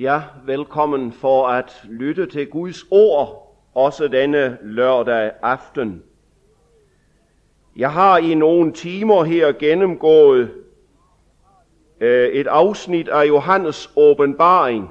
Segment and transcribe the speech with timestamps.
[0.00, 6.02] Ja, velkommen for at lytte til Guds ord, også denne lørdag aften.
[7.76, 10.50] Jeg har i nogle timer her gennemgået
[12.00, 14.90] øh, et afsnit af Johannes åbenbaring.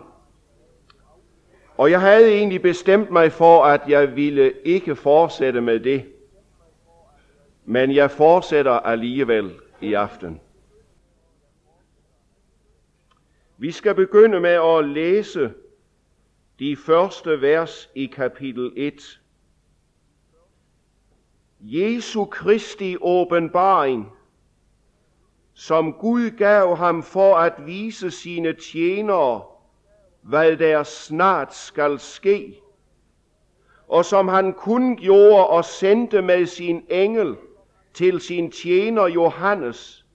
[1.77, 6.05] Og jeg havde egentlig bestemt mig for, at jeg ville ikke fortsætte med det.
[7.65, 9.51] Men jeg fortsætter alligevel
[9.81, 10.41] i aften.
[13.59, 15.53] Vi skal begynde med at læse
[16.59, 19.21] de første vers i kapitel 1.
[21.59, 24.11] Jesu Kristi åbenbaring,
[25.53, 29.43] som Gud gav ham for at vise sine tjenere,
[30.21, 32.61] hvad der snart skal ske,
[33.87, 37.35] og som han kun gjorde og sendte med sin engel
[37.93, 40.05] til sin tjener Johannes,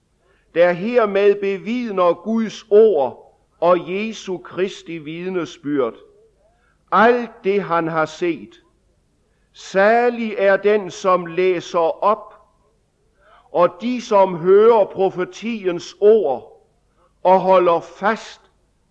[0.55, 3.22] der hermed bevidner Guds ord
[3.63, 5.93] og Jesu Kristi vidnesbyrd.
[6.91, 8.63] Alt det han har set.
[9.53, 12.33] Særlig er den, som læser op,
[13.51, 16.67] og de, som hører profetiens ord
[17.23, 18.41] og holder fast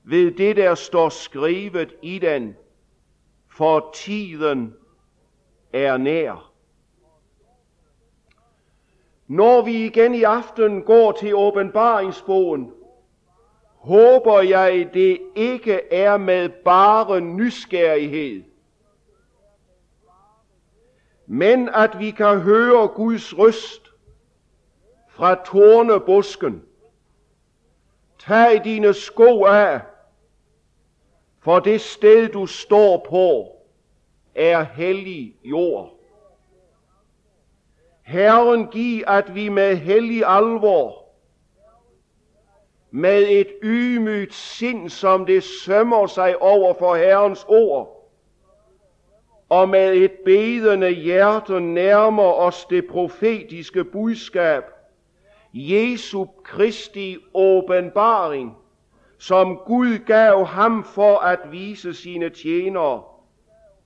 [0.05, 2.57] ved det, der står skrevet i den,
[3.48, 4.75] for tiden
[5.73, 6.53] er nær.
[9.27, 12.73] Når vi igen i aften går til åbenbaringsbogen,
[13.83, 18.43] håber jeg, det ikke er med bare nysgerrighed,
[21.27, 23.93] men at vi kan høre Guds røst
[25.09, 26.63] fra tornebusken.
[28.19, 29.81] Tag dine sko af,
[31.41, 33.57] for det sted du står på
[34.35, 35.99] er hellig jord.
[38.03, 41.02] Herren giv, at vi med hellig alvor
[42.95, 48.11] med et ydmygt sind, som det sømmer sig over for Herrens ord,
[49.48, 54.63] og med et bedende hjerte nærmer os det profetiske budskab,
[55.53, 58.57] Jesu Kristi åbenbaring,
[59.19, 63.03] som Gud gav ham for at vise sine tjenere,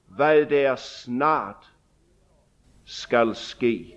[0.07, 1.73] hvad der snart
[2.85, 3.97] skal ske.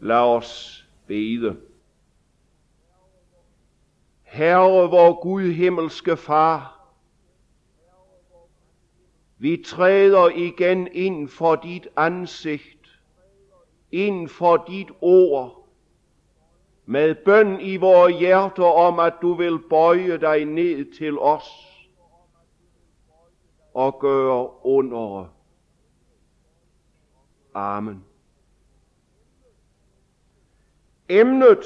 [0.00, 1.67] Lad os bede.
[4.38, 6.88] Herre, vor Gud himmelske Far,
[9.38, 13.00] vi træder igen ind for dit ansigt,
[13.92, 15.68] ind for dit ord,
[16.86, 21.48] med bøn i vores hjerter om, at du vil bøje dig ned til os
[23.74, 25.28] og gøre under.
[27.54, 28.04] Amen.
[31.08, 31.64] Emnet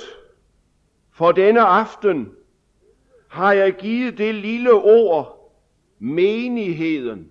[1.10, 2.36] for denne aften
[3.32, 5.52] har jeg givet det lille ord
[5.98, 7.28] menigheden.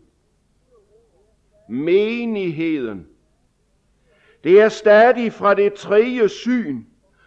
[1.70, 3.08] Menigheden.
[4.44, 6.84] Det er stadig fra det tredje syn,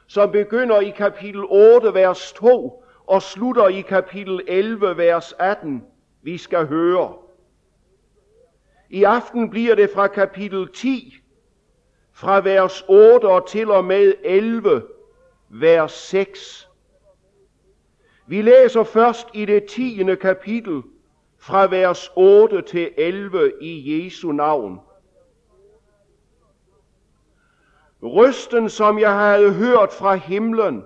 [0.07, 5.85] som begynder i kapitel 8, vers 2 og slutter i kapitel 11, vers 18,
[6.23, 7.15] vi skal høre.
[8.91, 11.17] I aften bliver det fra kapitel 10,
[12.13, 14.83] fra vers 8 og til og med 11,
[15.49, 16.64] vers 6.
[18.27, 20.15] Vi læser først i det 10.
[20.21, 20.83] kapitel
[21.39, 24.81] fra vers 8 til 11 i Jesu navn.
[28.03, 30.85] Røsten, som jeg havde hørt fra himlen,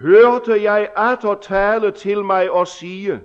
[0.00, 3.20] hørte jeg atter tale til mig og sige,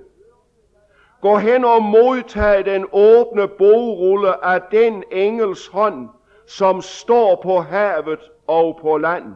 [1.21, 6.09] Gå hen og modtag den åbne bogrulle af den engels hånd,
[6.47, 9.35] som står på havet og på land.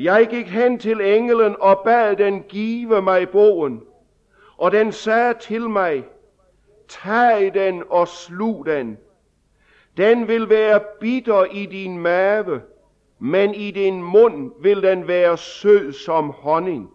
[0.00, 3.82] Jeg gik hen til englen og bad den give mig bogen,
[4.56, 6.04] og den sagde til mig,
[6.88, 8.98] tag den og slug den.
[9.96, 12.62] Den vil være bitter i din mave,
[13.18, 16.90] men i din mund vil den være sød som honning.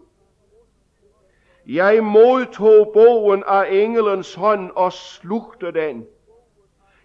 [1.66, 6.06] Jeg modtog bogen af engelens hånd og slugte den.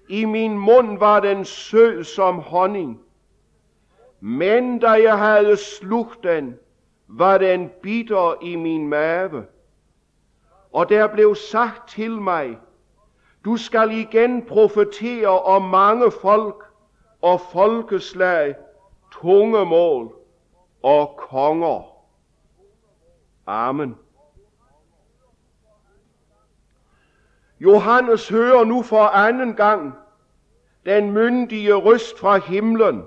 [0.09, 3.01] I min mund var den sød som honning,
[4.19, 6.59] men da jeg havde slugt den,
[7.07, 9.45] var den bitter i min mave.
[10.73, 12.59] Og der blev sagt til mig,
[13.45, 16.63] du skal igen profetere om mange folk
[17.21, 18.55] og folkeslag,
[19.11, 20.13] tungemål
[20.83, 21.81] og konger.
[23.47, 23.95] Amen.
[27.59, 29.93] Johannes hører nu for anden gang
[30.85, 33.03] den myndige røst fra himlen,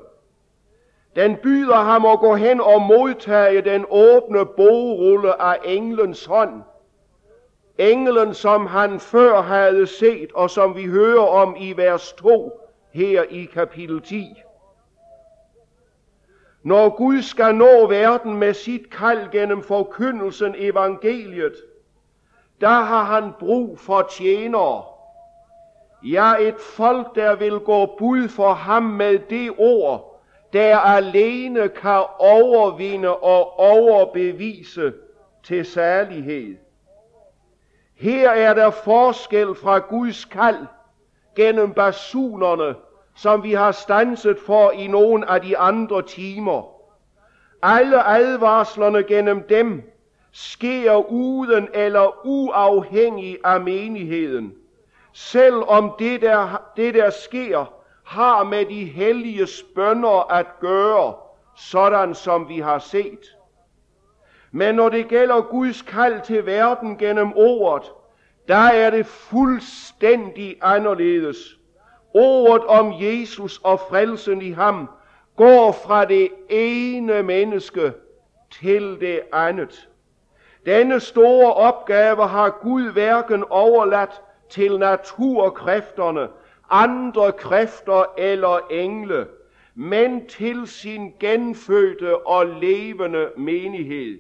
[1.17, 6.63] den byder ham at gå hen og modtage den åbne bogrulle af englens hånd,
[7.79, 12.61] Englen, som han før havde set, og som vi hører om i vers 2
[12.93, 14.43] her i kapitel 10.
[16.63, 21.55] Når Gud skal nå verden med sit kald gennem forkyndelsen evangeliet,
[22.61, 24.85] der har han brug for tjenere.
[26.05, 30.12] Ja, et folk, der vil gå bud for ham med det ord,
[30.53, 34.93] der alene kan overvinde og overbevise
[35.43, 36.57] til særlighed.
[37.95, 40.67] Her er der forskel fra Guds kald
[41.37, 42.75] gennem basunerne,
[43.15, 46.63] som vi har stanset for i nogle af de andre timer.
[47.63, 49.93] Alle advarslerne gennem dem
[50.33, 54.55] sker uden eller uafhængig af menigheden,
[55.13, 61.15] Selv om det der, det der sker, har med de hellige spønder at gøre,
[61.57, 63.37] sådan som vi har set.
[64.51, 67.93] Men når det gælder Guds kald til verden gennem ordet,
[68.49, 71.37] der er det fuldstændig anderledes.
[72.15, 74.91] Ordet om Jesus og frelsen i ham
[75.37, 77.93] går fra det ene menneske
[78.61, 79.89] til det andet.
[80.67, 86.29] Denne store opgave har Gud hverken overladt til naturkræfterne,
[86.73, 89.27] andre kræfter eller engle,
[89.75, 94.19] men til sin genfødte og levende menighed.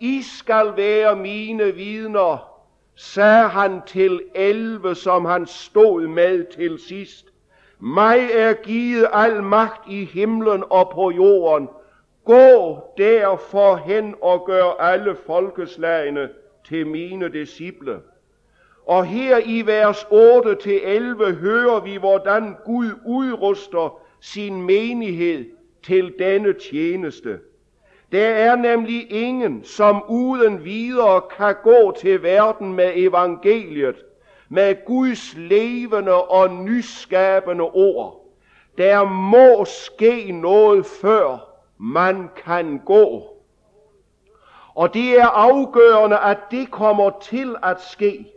[0.00, 2.50] I skal være mine vidner,
[2.94, 7.26] sagde han til elve, som han stod med til sidst.
[7.78, 11.68] Mig er givet al magt i himlen og på jorden.
[12.24, 16.28] Gå derfor hen og gør alle folkeslagene
[16.68, 18.00] til mine disciple.
[18.86, 25.44] Og her i vers 8-11 hører vi, hvordan Gud udruster sin menighed
[25.82, 27.38] til denne tjeneste.
[28.12, 33.96] Der er nemlig ingen, som uden videre kan gå til verden med evangeliet,
[34.48, 38.20] med Guds levende og nyskabende ord.
[38.78, 43.22] Der må ske noget før man kan gå.
[44.74, 48.33] Og det er afgørende, at det kommer til at ske.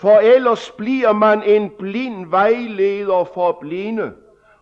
[0.00, 4.12] For ellers bliver man en blind vejleder for blinde,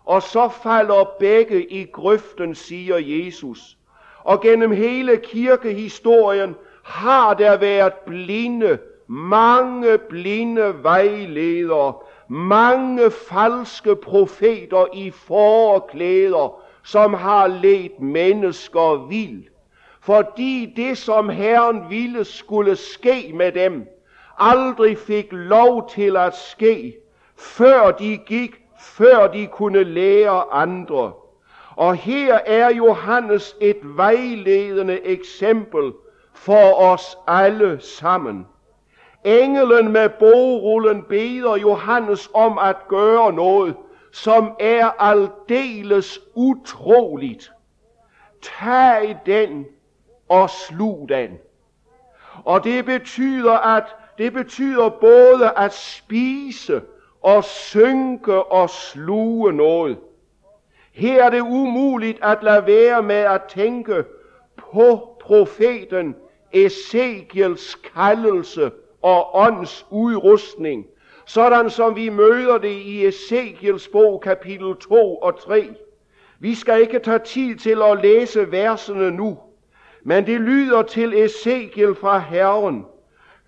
[0.05, 3.77] og så falder begge i grøften, siger Jesus.
[4.25, 6.55] Og gennem hele kirkehistorien
[6.85, 11.95] har der været blinde, mange blinde vejledere,
[12.29, 19.45] mange falske profeter i forklæder, som har let mennesker vild.
[20.01, 23.89] Fordi det, som Herren ville skulle ske med dem,
[24.39, 26.97] aldrig fik lov til at ske,
[27.37, 31.13] før de gik, før de kunne lære andre.
[31.77, 35.93] Og her er Johannes et vejledende eksempel
[36.35, 38.47] for os alle sammen.
[39.25, 43.77] Engelen med bogrullen beder Johannes om at gøre noget,
[44.13, 47.53] som er aldeles utroligt.
[48.43, 49.67] Tag den
[50.29, 51.39] og slug den.
[52.45, 56.83] Og det betyder, at det betyder både at spise
[57.23, 59.97] og synke og sluge noget.
[60.93, 64.05] Her er det umuligt at lade være med at tænke
[64.57, 66.17] på profeten
[66.53, 68.71] Ezekiels kaldelse
[69.03, 70.87] og ånds udrustning,
[71.27, 75.69] sådan som vi møder det i Ezekiels bog kapitel 2 og 3.
[76.41, 79.39] Vi skal ikke tage tid til at læse versene nu,
[80.03, 82.85] men det lyder til Ezekiel fra Herren.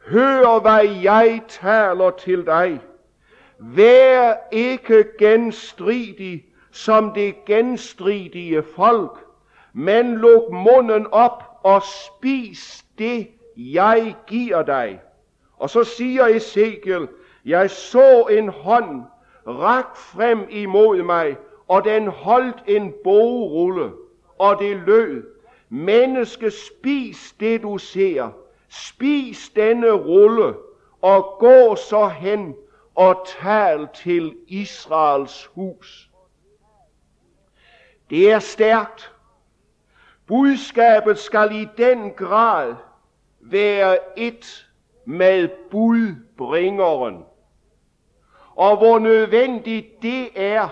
[0.07, 2.81] Hør, hvad jeg taler til dig.
[3.59, 9.19] Vær ikke genstridig som det genstridige folk,
[9.73, 15.01] men luk munden op og spis det, jeg giver dig.
[15.57, 17.09] Og så siger Ezekiel,
[17.45, 19.03] jeg så en hånd
[19.47, 21.37] rak frem imod mig,
[21.69, 23.91] og den holdt en bogrulle,
[24.39, 25.25] og det lød,
[25.69, 28.29] menneske spis det du ser,
[28.71, 30.55] spis denne rulle,
[31.03, 32.55] og gå så hen
[32.95, 36.11] og tal til Israels hus.
[38.11, 39.13] Det er stærkt.
[40.27, 42.75] Budskabet skal i den grad
[43.41, 44.69] være et
[45.05, 47.25] med budbringeren.
[48.55, 50.69] Og hvor nødvendigt det er,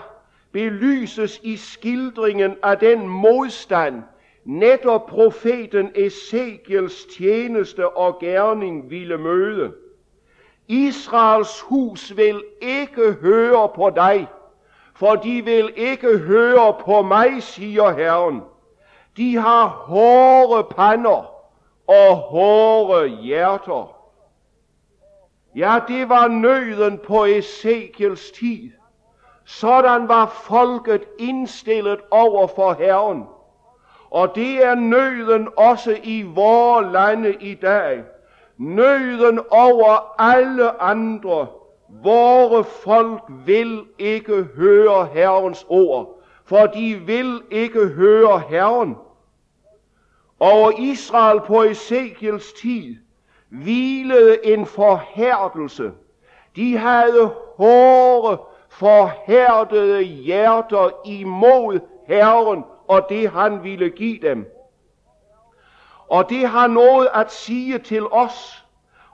[0.51, 4.03] belyses i skildringen af den modstand,
[4.45, 9.73] netop profeten Ezekiels tjeneste og gerning ville møde.
[10.67, 14.27] Israels hus vil ikke høre på dig,
[14.95, 18.41] for de vil ikke høre på mig, siger Herren.
[19.17, 21.33] De har hårde pander
[21.87, 23.95] og hårde hjerter.
[25.55, 28.71] Ja, det var nøden på Ezekiels tid.
[29.45, 33.23] Sådan var folket indstillet over for Herren.
[34.11, 38.03] Og det er nøden også i vores lande i dag.
[38.57, 41.47] Nøden over alle andre.
[42.03, 48.97] Vore folk vil ikke høre Herrens ord, for de vil ikke høre Herren.
[50.39, 52.95] Over Israel på Ezekiels tid
[53.49, 55.91] hvilede en forhærdelse.
[56.55, 64.47] De havde hårde, forhærdede hjerter imod Herren og det han ville give dem.
[66.07, 68.65] Og det har noget at sige til os,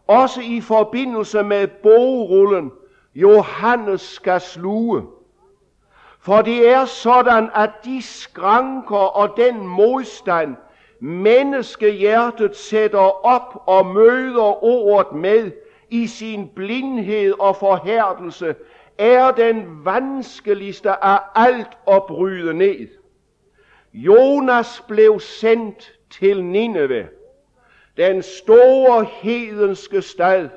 [0.07, 2.71] også i forbindelse med bogrullen,
[3.15, 5.03] Johannes skal sluge.
[6.19, 10.55] For det er sådan, at de skranker og den modstand,
[10.99, 15.51] menneskehjertet sætter op og møder ordet med
[15.89, 18.55] i sin blindhed og forhærdelse,
[18.97, 22.87] er den vanskeligste af alt at bryde ned.
[23.97, 27.07] Jonas blev sendt til Nineve,
[27.97, 30.49] den store hedenske stad,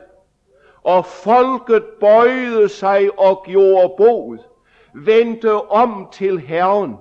[0.83, 4.38] og folket bøjede sig og gjorde bod,
[4.95, 6.97] vendte om til Herren.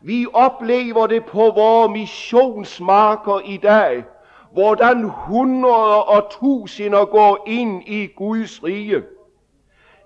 [0.00, 4.04] Vi oplever det på vores missionsmarker i dag,
[4.52, 9.02] hvordan hundreder og tusinder går ind i Guds rige.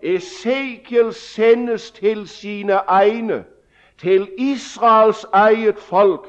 [0.02, 3.44] Ezekiel sendes til sine egne,
[4.02, 6.26] til Israels eget folk,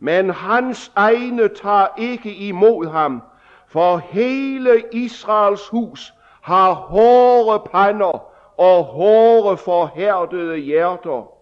[0.00, 3.22] men hans egne tager ikke imod ham,
[3.68, 8.24] for hele Israels hus har hårde pander
[8.58, 11.32] og hårde forhærdede hjerter.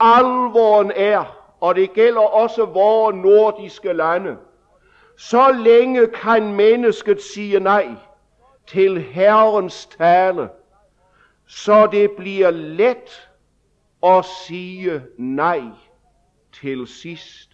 [0.00, 1.24] Alvoren er,
[1.60, 4.36] og det gælder også vores nordiske lande,
[5.18, 7.88] så længe kan mennesket sige nej
[8.66, 10.48] til Herrens tale,
[11.46, 13.25] så det bliver let
[14.02, 15.62] og sige nej
[16.52, 17.50] til sidst.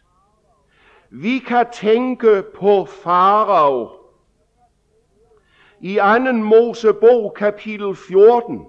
[1.11, 3.90] Vi kan tænke på Farao.
[5.80, 6.32] I 2.
[6.32, 8.66] Mosebog kapitel 14,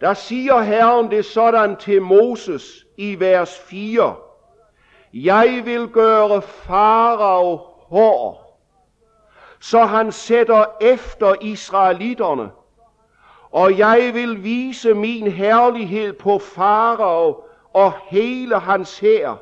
[0.00, 4.16] der siger Herren det sådan til Moses i vers 4.
[5.14, 7.56] Jeg vil gøre Farao
[7.88, 8.60] hård,
[9.60, 12.50] så han sætter efter israelitterne,
[13.56, 19.34] og jeg vil vise min herlighed på Farao og hele hans hær.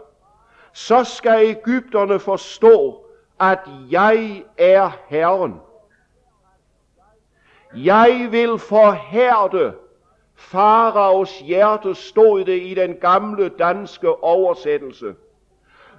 [0.72, 3.06] Så skal Ægypterne forstå,
[3.40, 3.58] at
[3.90, 5.60] jeg er Herren.
[7.76, 9.74] Jeg vil forhærde
[10.34, 15.14] Faraos hjerte, stod det i den gamle danske oversættelse.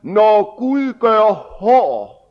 [0.01, 2.27] Når Gud gør hår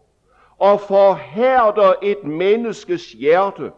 [0.58, 3.72] og forhærder et menneskes hjerte,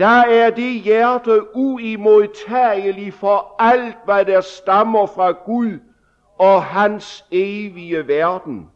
[0.00, 5.78] der er det hjerte uimodtageligt for alt, hvad der stammer fra Gud
[6.38, 8.70] og hans evige verden.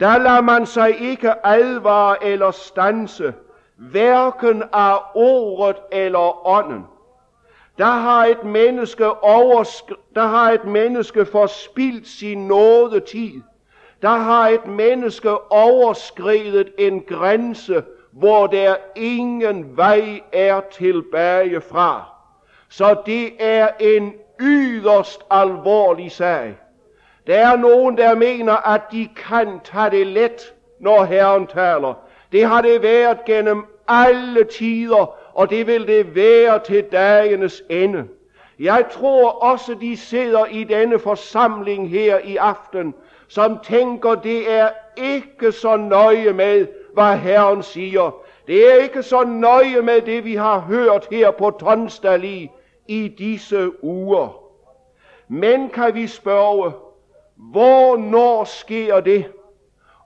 [0.00, 3.34] Der lader man sig ikke advare eller stanse,
[3.76, 6.84] hverken af ordet eller ånden.
[7.78, 13.42] Der har et menneske oversk- der har et menneske forspildt sin nådetid.
[14.02, 17.82] Der har et menneske overskredet en grænse,
[18.12, 22.04] hvor der ingen vej er tilbage fra.
[22.68, 26.54] Så det er en yderst alvorlig sag.
[27.26, 31.94] Der er nogen, der mener, at de kan tage det let, når Herren taler.
[32.32, 38.08] Det har det været gennem alle tider, og det vil det være til dagenes ende.
[38.58, 42.94] Jeg tror også, de sidder i denne forsamling her i aften,
[43.28, 48.10] som tænker, det er ikke så nøje med, hvad Herren siger.
[48.46, 52.50] Det er ikke så nøje med det, vi har hørt her på Tonsdali
[52.86, 54.42] i disse uger.
[55.28, 56.72] Men kan vi spørge,
[57.36, 59.32] hvornår sker det?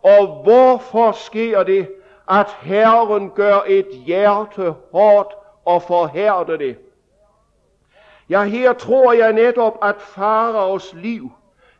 [0.03, 1.89] Og hvorfor sker det,
[2.31, 6.77] at Herren gør et hjerte hårdt og forhærder det?
[8.29, 11.31] Ja, her tror jeg netop, at faraos liv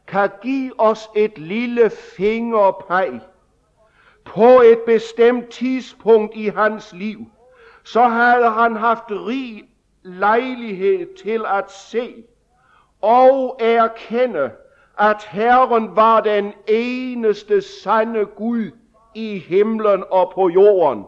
[0.07, 3.21] kan give os et lille fingerpeg
[4.27, 7.19] på et bestemt tidspunkt i hans liv,
[7.85, 9.65] så havde han haft rig
[10.03, 12.15] lejlighed til at se
[13.03, 14.51] og erkende,
[14.99, 18.71] at Herren var den eneste sande Gud
[19.15, 21.05] i himlen og på jorden.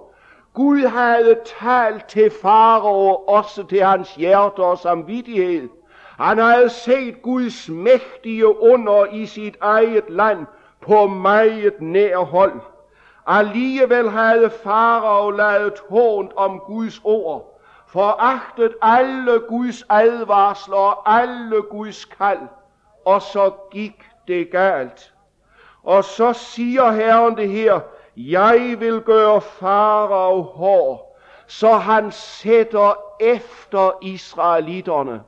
[0.54, 5.68] Gud havde talt til farao og også til hans hjerte og samvittighed.
[6.18, 10.46] Han havde set Guds mægtige under i sit eget land
[10.80, 12.60] på meget nær hold.
[13.30, 22.04] Alligevel havde farao lavet hånd om Guds ord, foragtet alle Guds advarsler og alle Guds
[22.04, 22.48] kald,
[23.04, 25.14] og så gik det galt.
[25.82, 27.80] Og så siger Herren det her,
[28.16, 35.22] jeg vil gøre farao hård, så han sætter efter israelitterne.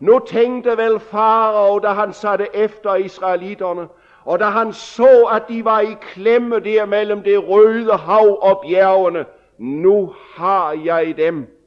[0.00, 3.88] Nu tænkte vel farao, da han satte efter israelitterne,
[4.24, 8.64] og da han så, at de var i klemme der mellem det røde hav og
[8.66, 9.24] bjergene,
[9.58, 11.58] nu har jeg dem.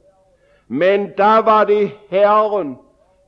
[0.68, 2.78] Men der var det Herren,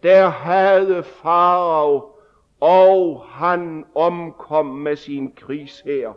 [0.02, 2.12] der havde farao,
[2.60, 6.14] og han omkom med sin krigsherre.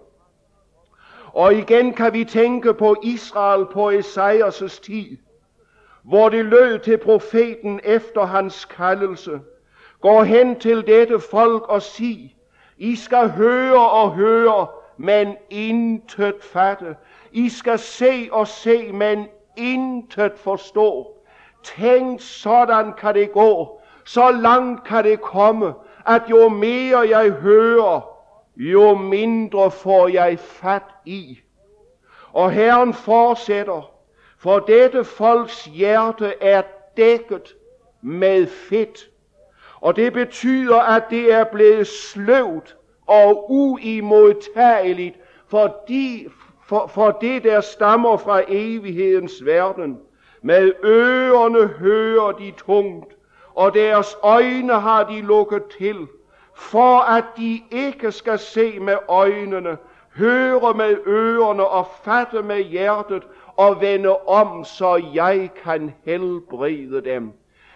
[1.34, 5.18] Og igen kan vi tænke på Israel på Esajas tid,
[6.04, 9.40] hvor det lød til profeten efter hans kaldelse.
[10.02, 12.36] Gå hen til dette folk og sig,
[12.82, 16.96] i skal høre og høre, men intet fatte.
[17.32, 21.08] I skal se og se, men intet forstå.
[21.64, 23.82] Tænk, sådan kan det gå.
[24.06, 25.74] Så langt kan det komme,
[26.08, 28.02] at jo mere jeg hører,
[28.56, 31.40] jo mindre får jeg fat i.
[32.34, 33.92] Og Herren fortsætter,
[34.38, 36.62] for dette folks hjerte er
[36.98, 37.56] dækket
[38.02, 39.11] med fedt.
[39.82, 42.76] Og det betyder, at det er blevet sløvt
[43.08, 45.16] og uimodtageligt
[45.48, 46.30] for, de,
[46.68, 49.98] for, for det, der stammer fra evighedens verden.
[50.42, 53.16] Med ørerne hører de tungt,
[53.56, 56.08] og deres øjne har de lukket til,
[56.56, 59.78] for at de ikke skal se med øjnene,
[60.16, 63.24] høre med ørerne og fatte med hjertet
[63.56, 67.32] og vende om, så jeg kan helbrede dem.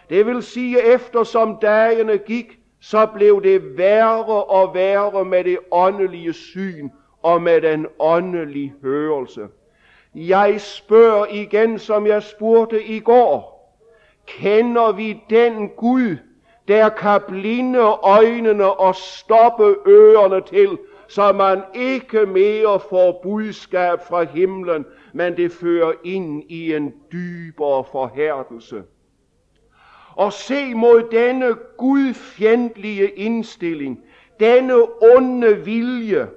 [0.09, 6.33] Det vil sige, eftersom dagene gik, så blev det værre og værre med det åndelige
[6.33, 6.89] syn
[7.23, 9.47] og med den åndelige hørelse.
[10.15, 13.55] Jeg spørger igen, som jeg spurgte i går.
[14.25, 16.17] Kender vi den Gud,
[16.67, 24.23] der kan blinde øjnene og stoppe ørerne til, så man ikke mere får budskab fra
[24.23, 28.83] himlen, men det fører ind i en dybere forhærdelse.
[30.15, 33.99] Og se mod denne gudfjendtlige indstilling,
[34.39, 34.73] denne
[35.15, 36.27] onde vilje,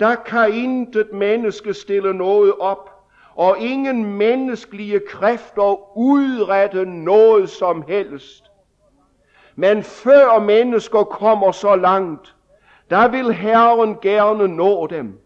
[0.00, 2.90] der kan intet menneske stille noget op,
[3.34, 8.44] og ingen menneskelige kræfter udrette noget som helst.
[9.56, 12.34] Men før mennesker kommer så langt,
[12.90, 15.18] der vil Herren gerne nå dem.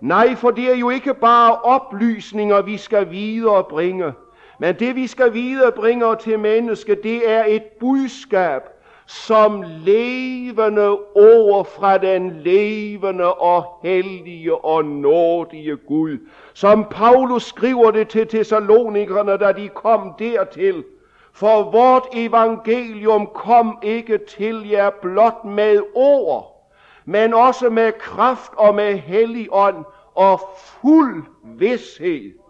[0.00, 4.12] Nej, for det er jo ikke bare oplysninger, vi skal viderebringe,
[4.58, 8.62] men det vi skal viderebringe til mennesket, det er et budskab,
[9.06, 16.18] som levende ord fra den levende og hellige og nådige Gud.
[16.54, 20.84] Som Paulus skriver det til Thessalonikerne, da de kom dertil.
[21.32, 26.70] For vort evangelium kom ikke til jer blot med ord,
[27.04, 32.43] men også med kraft og med hellig ånd og fuld vidshed.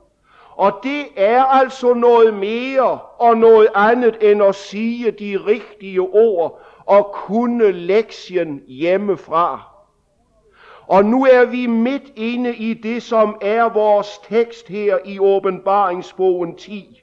[0.57, 6.61] Og det er altså noget mere og noget andet end at sige de rigtige ord
[6.87, 9.75] og kunne lektien hjemmefra.
[10.87, 16.57] Og nu er vi midt inde i det, som er vores tekst her i åbenbaringsbogen
[16.57, 17.03] 10.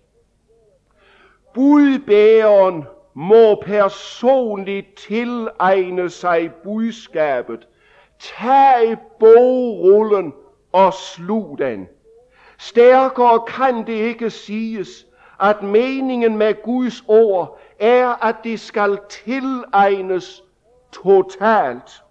[1.54, 7.68] Budbæreren må personligt tilegne sig budskabet.
[8.20, 10.34] Tag bogrullen
[10.72, 11.88] og slug den.
[12.62, 15.06] Stærkere kan det ikke siges,
[15.40, 20.44] at meningen med Guds ord er, at det skal tilegnes
[20.92, 22.04] totalt.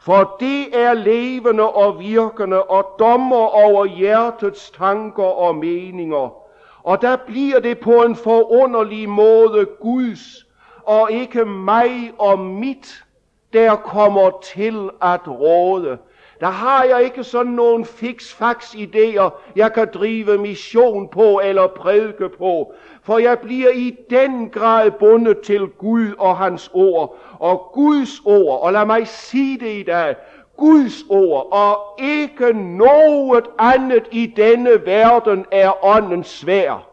[0.00, 6.34] For det er levende og virkende og dommer over hjertets tanker og meninger.
[6.82, 10.46] Og der bliver det på en forunderlig måde Guds
[10.82, 13.04] og ikke mig og mit,
[13.52, 15.98] der kommer til at råde.
[16.40, 22.28] Der har jeg ikke sådan nogle fix-fax idéer, jeg kan drive mission på eller prædike
[22.28, 22.72] på.
[23.02, 27.16] For jeg bliver i den grad bundet til Gud og hans ord.
[27.38, 30.16] Og Guds ord, og lad mig sige det i dag,
[30.56, 36.88] Guds ord og ikke noget andet i denne verden er åndens svær.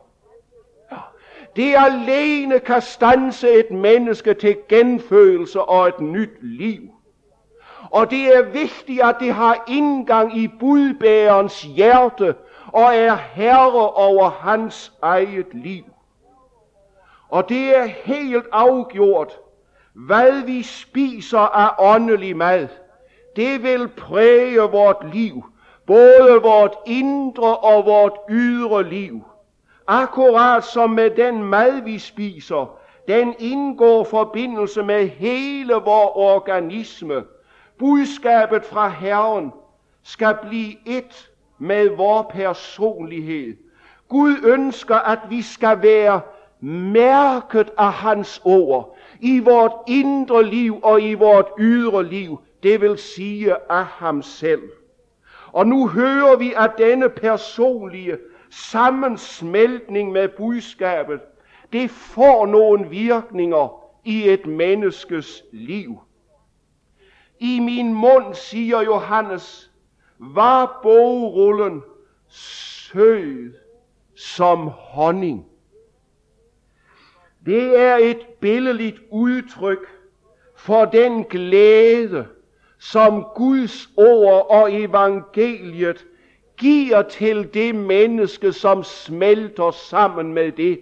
[1.55, 6.94] Det alene kan stanse et menneske til genfødelse og et nyt liv.
[7.95, 12.35] Og det er vigtigt, at det har indgang i budbærens hjerte
[12.67, 15.83] og er herre over hans eget liv.
[17.29, 19.39] Og det er helt afgjort,
[19.93, 22.67] hvad vi spiser af åndelig mad,
[23.35, 25.45] det vil præge vort liv.
[25.87, 29.21] både vort indre og vort ydre liv.
[29.87, 32.77] Akkurat som med den mad, vi spiser,
[33.07, 37.23] den indgår forbindelse med hele vores organisme.
[37.77, 39.51] Budskabet fra Herren
[40.03, 43.57] skal blive et med vores personlighed.
[44.09, 46.21] Gud ønsker, at vi skal være
[46.61, 52.97] mærket af hans ord i vort indre liv og i vort ydre liv, det vil
[52.97, 54.63] sige af ham selv.
[55.51, 58.17] Og nu hører vi, at denne personlige
[58.49, 61.21] sammensmeltning med budskabet,
[61.73, 65.99] det får nogle virkninger i et menneskes liv.
[67.39, 69.71] I min mund, siger Johannes,
[70.19, 71.83] var bogrullen
[72.27, 73.53] sød
[74.15, 75.45] som honning.
[77.45, 79.87] Det er et billedligt udtryk
[80.55, 82.27] for den glæde,
[82.79, 86.05] som Guds ord og evangeliet
[86.57, 90.79] giver til det menneske, som smelter sammen med det.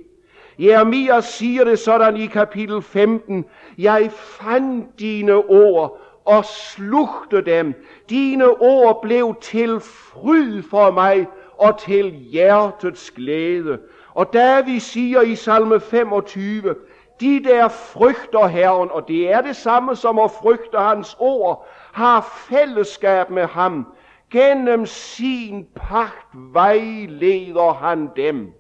[0.60, 3.46] Jeremias siger det sådan i kapitel 15,
[3.78, 7.86] Jeg fandt dine ord og slugte dem.
[8.10, 13.80] Dine ord blev til fryd for mig og til hjertets glæde.
[14.14, 16.76] Og David siger i salme 25,
[17.20, 22.22] de der frygter Herren, og det er det samme som at frygte hans ord, har
[22.50, 23.88] fællesskab med ham.
[24.32, 28.54] Gennem sin pagt vejleder han dem.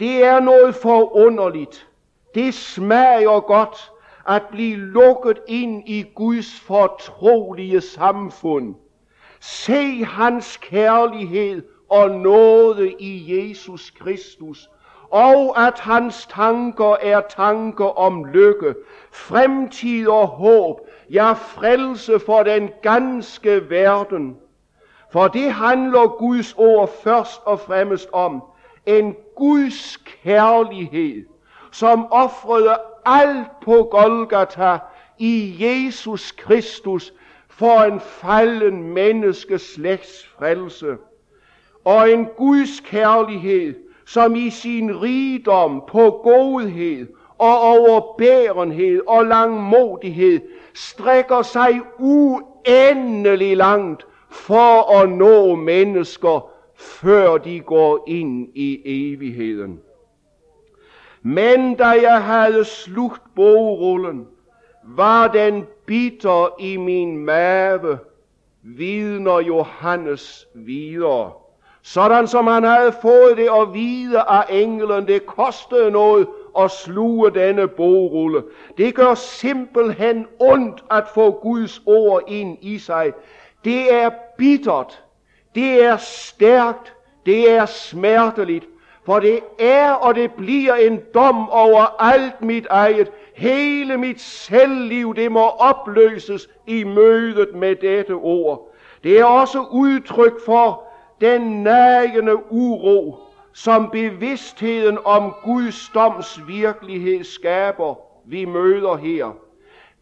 [0.00, 1.88] Det er noget forunderligt.
[2.34, 3.90] Det smager godt
[4.28, 8.74] at blive lukket ind i Guds fortrolige samfund.
[9.40, 14.68] Se hans kærlighed og nåde i Jesus Kristus,
[15.10, 18.74] og at hans tanker er tanker om lykke,
[19.12, 24.36] fremtid og håb, ja frelse for den ganske verden.
[25.12, 28.42] For det handler Guds ord først og fremmest om.
[28.86, 31.26] En Guds kærlighed,
[31.72, 32.76] som offrede
[33.08, 34.78] alt på Golgata
[35.18, 37.12] i Jesus Kristus
[37.48, 40.96] for en falden menneskeslægts frelse.
[41.84, 43.74] Og en Guds kærlighed,
[44.06, 47.06] som i sin rigdom på godhed
[47.38, 50.40] og overbærenhed og langmodighed
[50.74, 59.80] strækker sig uendelig langt for at nå mennesker, før de går ind i evigheden.
[61.28, 64.26] Men da jeg havde slugt bogrullen,
[64.84, 67.98] var den bitter i min mave,
[68.62, 71.32] vidner Johannes videre.
[71.82, 77.30] Sådan som han havde fået det at vide af englen, det kostede noget at sluge
[77.30, 78.42] denne bogrulle.
[78.78, 83.12] Det gør simpelthen ondt at få Guds ord ind i sig.
[83.64, 85.02] Det er bittert,
[85.54, 86.94] det er stærkt,
[87.26, 88.68] det er smerteligt,
[89.08, 93.10] for det er og det bliver en dom over alt mit eget.
[93.34, 98.74] Hele mit selvliv, det må opløses i mødet med dette ord.
[99.04, 100.82] Det er også udtryk for
[101.20, 103.18] den nagende uro,
[103.52, 107.94] som bevidstheden om Guds doms virkelighed skaber,
[108.26, 109.36] vi møder her.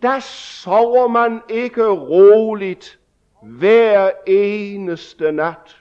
[0.02, 2.98] Der sover man ikke roligt
[3.42, 5.75] hver eneste nat.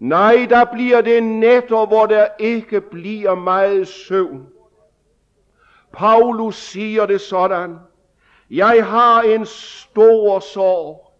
[0.00, 4.46] Nej, der bliver det nætter, hvor der ikke bliver meget søvn.
[5.92, 7.76] Paulus siger det sådan,
[8.50, 11.12] jeg har en stor sorg,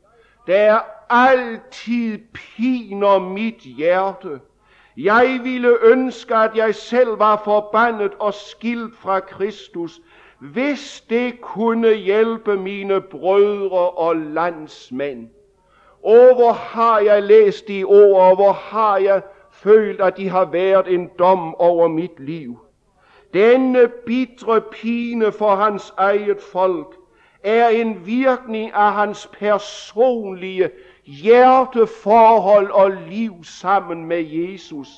[0.46, 0.78] der
[1.10, 4.40] altid piner mit hjerte.
[4.96, 10.00] Jeg ville ønske, at jeg selv var forbandet og skilt fra Kristus,
[10.38, 15.28] hvis det kunne hjælpe mine brødre og landsmænd.
[16.02, 20.44] Og hvor har jeg læst de ord, og hvor har jeg følt, at de har
[20.44, 22.58] været en dom over mit liv.
[23.34, 26.96] Denne bitre pine for hans eget folk
[27.44, 30.70] er en virkning af hans personlige
[31.04, 34.88] hjerteforhold og liv sammen med Jesus.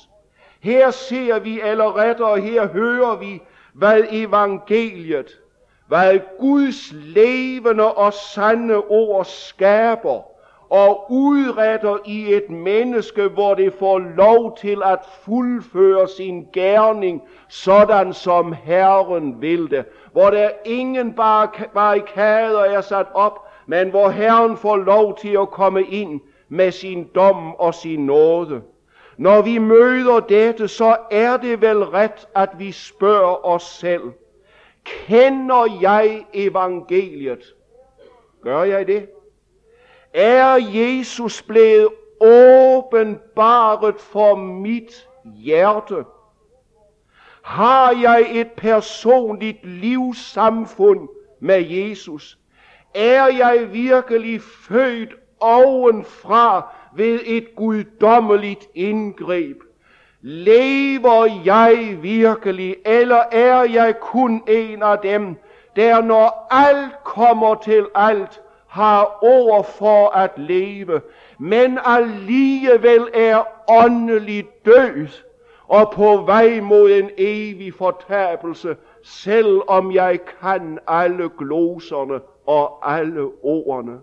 [0.59, 3.41] Her ser vi, eller rettere her hører vi,
[3.73, 5.39] hvad evangeliet,
[5.87, 10.32] hvad Guds levende og sande ord skaber
[10.73, 18.13] og udretter i et menneske, hvor det får lov til at fuldføre sin gerning, sådan
[18.13, 19.85] som Herren vil det.
[20.11, 21.13] Hvor der ingen
[21.73, 27.09] barrikader er sat op, men hvor Herren får lov til at komme ind med sin
[27.15, 28.61] dom og sin nåde.
[29.17, 34.11] Når vi møder dette, så er det vel ret, at vi spørger os selv,
[34.85, 37.43] kender jeg evangeliet?
[38.43, 39.07] Gør jeg det?
[40.13, 41.89] Er Jesus blevet
[42.21, 46.03] åbenbaret for mit hjerte?
[47.41, 52.37] Har jeg et personligt livssamfund med Jesus?
[52.93, 59.57] Er jeg virkelig født ovenfra ved et guddommeligt indgreb?
[60.21, 65.35] Lever jeg virkelig, eller er jeg kun en af dem,
[65.75, 68.41] der når alt kommer til alt,
[68.73, 71.01] har ord for at leve,
[71.39, 75.07] men alligevel er åndeligt død
[75.67, 83.99] og på vej mod en evig fortabelse, selvom jeg kan alle gloserne og alle ordene.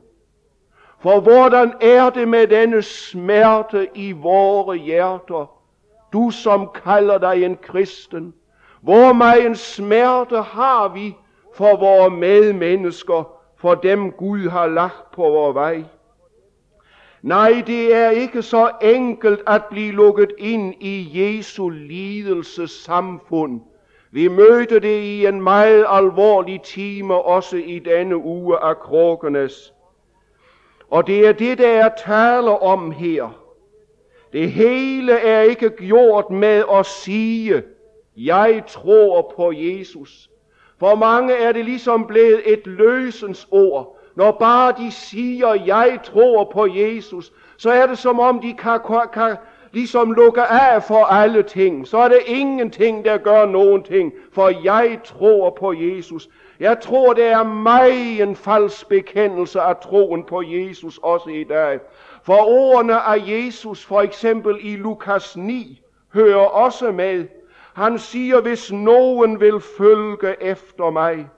[0.98, 5.50] For hvordan er det med denne smerte i vore hjerter,
[6.12, 8.34] du som kalder dig en kristen?
[8.80, 11.16] Hvor meget smerte har vi
[11.54, 15.84] for vore medmennesker, for dem Gud har lagt på vores vej?
[17.22, 23.60] Nej, det er ikke så enkelt at blive lukket ind i Jesu lidelses samfund.
[24.10, 29.74] Vi mødte det i en meget alvorlig time, også i denne uge af Krokenes.
[30.90, 33.40] Og det er det, der er tale om her.
[34.32, 37.62] Det hele er ikke gjort med at sige,
[38.16, 40.29] jeg tror på Jesus.
[40.80, 43.96] For mange er det ligesom blevet et løsens ord.
[44.14, 48.80] Når bare de siger, jeg tror på Jesus, så er det som om de kan,
[48.86, 49.36] kan, kan
[49.72, 51.86] ligesom lukke af for alle ting.
[51.86, 56.28] Så er det ingenting, der gør nogen ting, for jeg tror på Jesus.
[56.60, 61.78] Jeg tror, det er mig en falsk bekendelse af troen på Jesus også i dag.
[62.22, 65.82] For ordene af Jesus, for eksempel i Lukas 9,
[66.14, 67.24] hører også med.
[67.80, 71.28] Han siger, hvis nogen vil følge efter mig,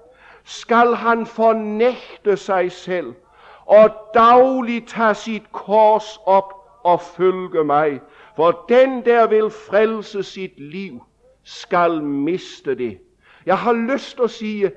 [0.44, 3.14] skal han fornægte sig selv
[3.66, 8.00] og dagligt tage sit kors op og følge mig.
[8.36, 11.02] For den, der vil frelse sit liv,
[11.44, 12.98] skal miste det.
[13.46, 14.72] Jeg har lyst at sige,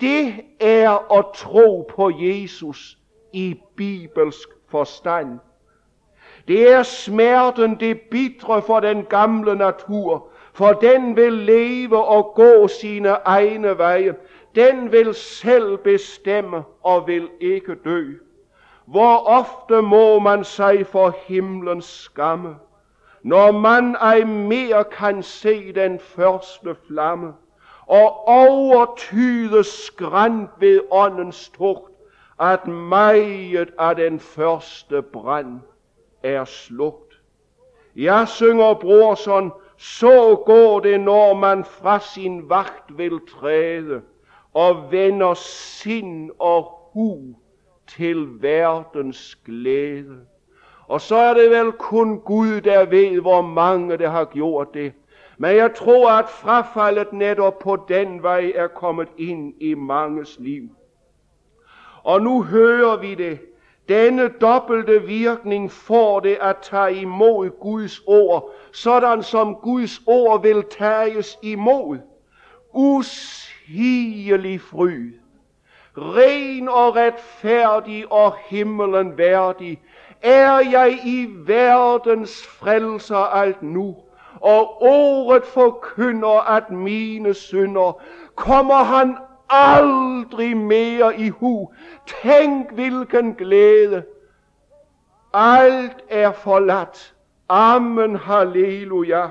[0.00, 2.98] det er at tro på Jesus
[3.32, 5.38] i bibelsk forstand.
[6.48, 12.68] Det er smerten, det bitre for den gamle natur, for den vil leve og gå
[12.68, 14.14] sine egne veje.
[14.54, 18.04] Den vil selv bestemme og vil ikke dø.
[18.86, 22.56] Hvor ofte må man sig for himlens skamme,
[23.22, 27.32] når man ej mere kan se den første flamme,
[27.86, 31.92] og overtyde skrænt ved åndens tugt,
[32.40, 35.60] at meget af den første brand
[36.22, 37.20] er slugt.
[37.96, 39.52] Jeg synger brorson,
[39.82, 44.02] så går det, når man fra sin vagt vil træde,
[44.54, 47.34] og vender sind og hu
[47.86, 50.20] til verdens glæde.
[50.86, 54.92] Og så er det vel kun Gud, der ved, hvor mange der har gjort det.
[55.38, 60.68] Men jeg tror, at frafaldet netop på den vej er kommet ind i manges liv.
[62.02, 63.40] Og nu hører vi det.
[63.88, 70.64] Denne dobbelte virkning får det at tage imod Guds ord, sådan som Guds ord vil
[70.70, 71.98] tages imod.
[72.74, 75.12] Usigelig fryd,
[75.96, 79.82] ren og retfærdig og himmelen værdig,
[80.22, 83.96] er jeg i verdens frelser alt nu,
[84.40, 88.02] og ordet forkynder, at mine synder
[88.34, 89.16] kommer han
[89.52, 91.72] aldrig mere i hu.
[92.22, 94.04] Tænk hvilken glæde.
[95.34, 97.14] Alt er forladt.
[97.48, 99.26] Amen, halleluja.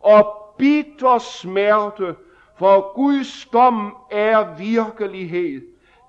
[0.00, 2.16] Og bitter smerte,
[2.58, 5.62] for Guds dom er virkelighed.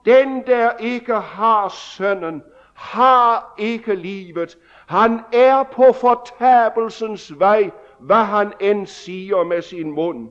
[0.06, 2.44] Den, der ikke har sønnen,
[2.74, 4.58] har ikke livet.
[4.88, 10.30] Han er på fortabelsens vej, hvad han end siger med sin mund.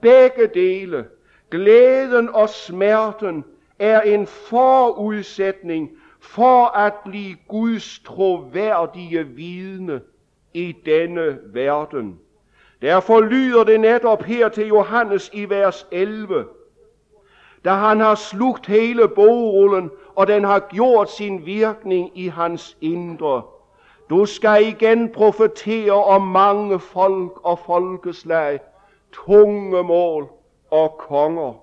[0.00, 1.06] Begge dele,
[1.50, 3.44] glæden og smerten,
[3.78, 10.00] er en forudsætning for at blive Guds troværdige vidne
[10.54, 12.18] i denne verden.
[12.82, 16.46] Derfor lyder det netop her til Johannes i vers 11,
[17.64, 23.42] da han har slugt hele bogrullen, og den har gjort sin virkning i hans indre.
[24.10, 28.60] Du skal igen profetere om mange folk og folkeslag,
[29.12, 30.35] tunge mål
[30.70, 31.62] og konger.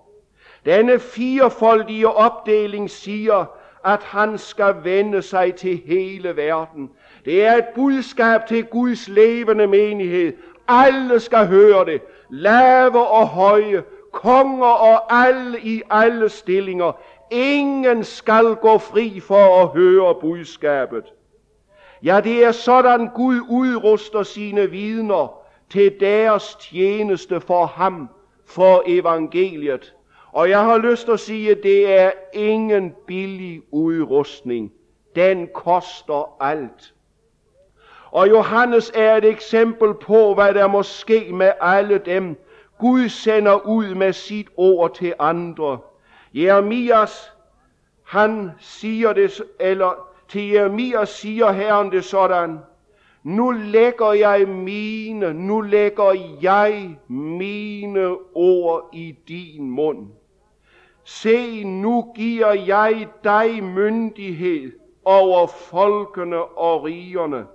[0.65, 3.45] Denne firefoldige opdeling siger,
[3.85, 6.91] at han skal vende sig til hele verden.
[7.25, 10.33] Det er et budskab til Guds levende menighed.
[10.67, 12.01] Alle skal høre det.
[12.29, 16.91] Lave og høje, konger og alle i alle stillinger.
[17.31, 21.03] ingen skal gå fri for at høre budskabet.
[22.03, 25.39] Ja, det er sådan Gud udruster sine vidner
[25.69, 28.09] til deres tjeneste for ham,
[28.45, 29.93] for evangeliet.
[30.31, 34.71] Og jeg har lyst til at sige, at det er ingen billig udrustning.
[35.15, 36.93] Den koster alt.
[38.11, 42.37] Og Johannes er et eksempel på, hvad der må ske med alle dem,
[42.79, 45.79] Gud sender ud med sit ord til andre.
[46.33, 47.33] Jeremias,
[48.03, 52.59] han siger det, eller til Jeremias siger Herren det sådan,
[53.23, 60.07] nu lægger jeg mine, nu lægger jeg mine ord i din mund.
[61.03, 64.71] Se, nu giver jeg dig myndighed
[65.05, 67.45] over folkene og rigerne,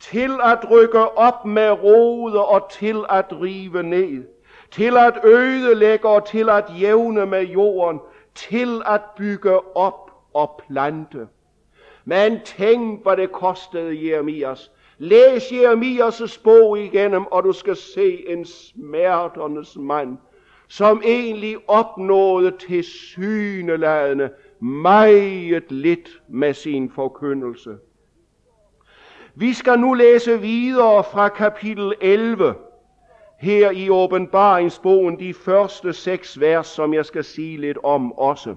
[0.00, 4.24] til at rykke op med rode og til at rive ned,
[4.70, 8.00] til at ødelægge og til at jævne med jorden,
[8.34, 11.28] til at bygge op og plante.
[12.04, 14.70] Men tænk, hvad det kostede Jeremias.
[15.02, 20.18] Læs Jeremias' bog igennem, og du skal se en smerternes mand,
[20.68, 27.76] som egentlig opnåede til syneladende meget lidt med sin forkyndelse.
[29.34, 32.54] Vi skal nu læse videre fra kapitel 11,
[33.38, 38.54] her i åbenbaringsbogen, de første seks vers, som jeg skal sige lidt om også.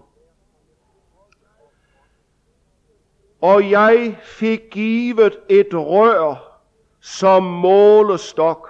[3.43, 6.59] Og jeg fik givet et rør
[7.01, 8.69] som målestok,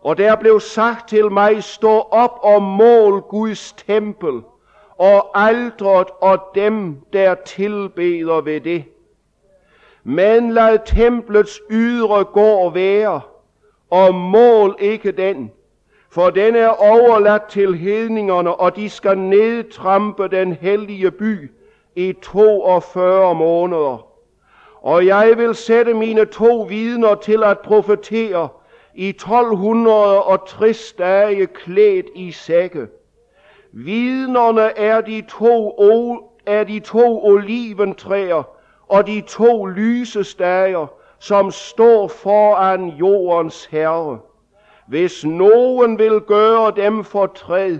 [0.00, 4.42] og der blev sagt til mig, stå op og mål Guds tempel,
[4.98, 8.84] og aldret og dem, der tilbeder ved det.
[10.04, 13.20] Men lad templets ydre gård være,
[13.90, 15.50] og mål ikke den,
[16.10, 21.50] for den er overladt til hedningerne, og de skal nedtrampe den hellige by
[21.98, 24.06] i 42 måneder.
[24.82, 28.48] Og jeg vil sætte mine to vidner til at profetere
[28.94, 32.86] i 1260 dage klædt i sække.
[33.72, 35.70] Vidnerne er de to,
[36.46, 38.42] er de to oliventræer
[38.88, 40.86] og de to lysestager,
[41.18, 44.18] som står foran jordens herre.
[44.88, 47.78] Hvis nogen vil gøre dem fortræd,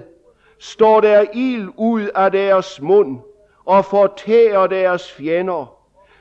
[0.59, 3.19] står der ild ud af deres mund
[3.69, 5.75] og fortærer deres fjender.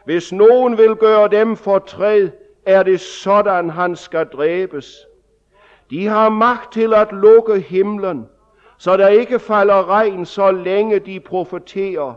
[0.05, 2.29] Hvis nogen vil gøre dem fortræd,
[2.65, 4.95] er det sådan, han skal dræbes.
[5.89, 8.25] De har magt til at lukke himlen,
[8.77, 12.13] så der ikke falder regn, så længe de profeterer.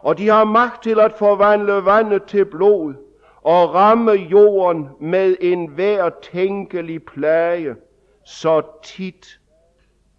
[0.00, 2.94] Og de har magt til at forvandle vandet til blod
[3.42, 7.76] og ramme jorden med en hver tænkelig plage,
[8.24, 9.40] så tit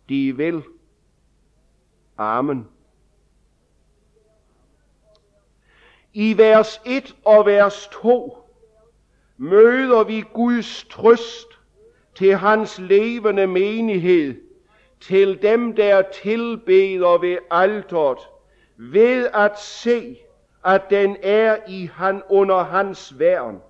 [0.09, 0.63] de vil.
[2.17, 2.67] Amen.
[6.19, 8.38] I vers 1 og vers 2
[9.38, 11.47] møder vi Guds trøst
[12.15, 14.36] til hans levende menighed,
[15.01, 18.17] til dem, der tilbeder ved alteret,
[18.77, 20.17] ved at se,
[20.65, 23.62] at den er i han under hans værn.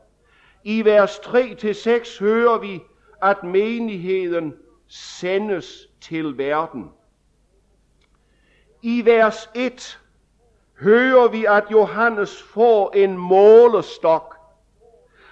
[0.63, 2.81] I vers 3-6 hører vi,
[3.21, 4.53] at menigheden
[4.87, 6.91] sendes til verden.
[8.81, 9.99] I vers 1
[10.81, 14.35] hører vi, at Johannes får en målestok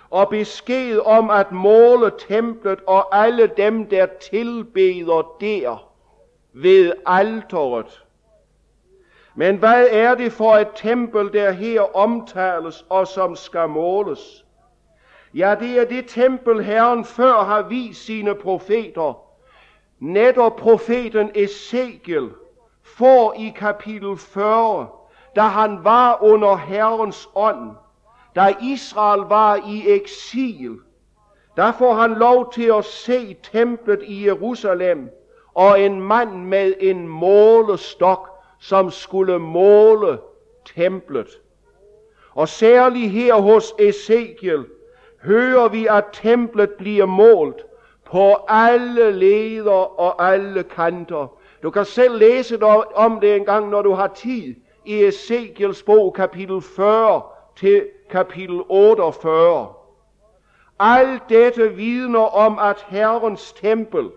[0.09, 5.89] og besked om at måle templet og alle dem, der tilbeder der
[6.53, 8.03] ved alteret.
[9.35, 14.45] Men hvad er det for et tempel, der her omtales og som skal måles?
[15.33, 19.23] Ja, det er det tempel, Herren før har vist sine profeter.
[19.99, 22.29] Netop profeten Ezekiel
[22.83, 24.96] får i kapitel 40
[25.37, 27.71] da han var under Herrens ånd,
[28.35, 30.77] da Israel var i eksil,
[31.57, 35.09] der får han lov til at se templet i Jerusalem,
[35.53, 40.17] og en mand med en målestok, som skulle måle
[40.75, 41.27] templet.
[42.33, 44.65] Og særligt her hos Ezekiel
[45.23, 47.65] hører vi, at templet bliver målt
[48.05, 51.37] på alle leder og alle kanter.
[51.63, 52.63] Du kan selv læse
[52.95, 54.55] om det en gang, når du har tid
[54.87, 57.21] i Ezekiels bog kapitel 40
[57.55, 59.73] til kapitel 48.
[60.79, 64.09] Alt dette vidner om, at Herrens tempel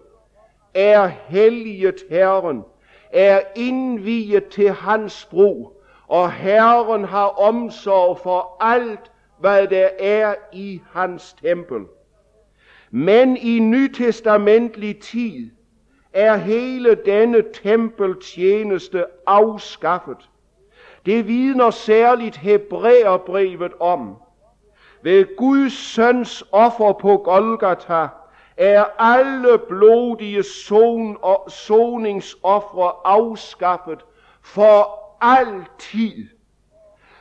[0.74, 2.64] er helliget Herren,
[3.12, 10.80] er indviet til hans brug, og Herren har omsorg for alt, hvad der er i
[10.92, 11.80] hans tempel.
[12.90, 15.50] Men i nytestamentlig tid
[16.12, 20.29] er hele denne tempeltjeneste afskaffet.
[21.06, 24.16] Det vidner særligt Hebræerbrevet om.
[25.02, 28.08] Ved Guds søns offer på Golgata
[28.56, 34.04] er alle blodige son og soningsoffre afskaffet
[34.42, 36.26] for altid.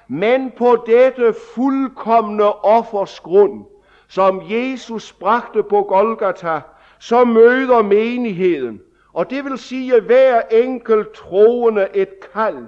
[0.08, 3.66] Men på dette fuldkommende offers grund,
[4.08, 6.62] som Jesus bragte på Golgata,
[7.00, 8.82] så møder menigheden,
[9.14, 12.66] og det vil sige hver enkelt troende et kald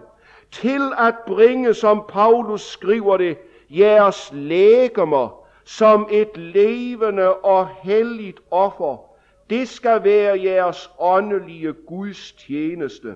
[0.52, 3.38] til at bringe, som Paulus skriver det,
[3.70, 8.98] jeres lægemer som et levende og helligt offer.
[9.50, 13.16] Det skal være jeres åndelige Guds tjeneste.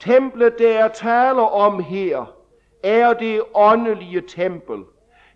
[0.00, 2.34] Templet, der jeg taler om her,
[2.82, 4.78] er det åndelige tempel.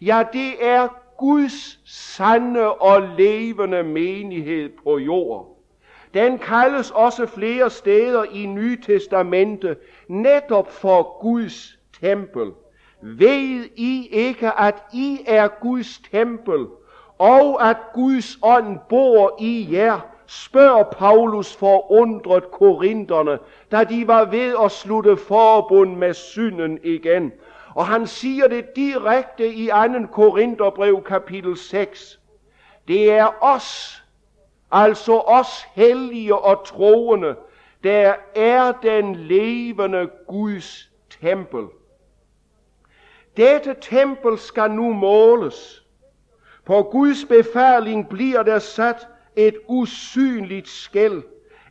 [0.00, 0.88] Ja, det er
[1.18, 5.52] Guds sande og levende menighed på jorden.
[6.14, 9.76] Den kaldes også flere steder i Nye Testamente
[10.12, 12.52] netop for Guds tempel.
[13.02, 16.66] Ved I ikke, at I er Guds tempel,
[17.18, 23.38] og at Guds ånd bor i jer, spørger Paulus forundret korinterne,
[23.70, 27.32] da de var ved at slutte forbund med synden igen.
[27.74, 29.72] Og han siger det direkte i 2.
[30.12, 32.20] Korintherbrev kapitel 6.
[32.88, 34.02] Det er os,
[34.70, 37.36] altså os hellige og troende,
[37.84, 41.64] der er den levende Guds tempel.
[43.36, 45.86] Dette tempel skal nu måles.
[46.64, 51.22] På Guds befaling bliver der sat et usynligt skæld,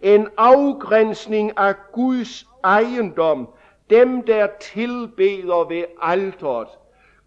[0.02, 3.50] en afgrænsning af Guds ejendom,
[3.90, 6.68] dem der tilbeder ved alteret.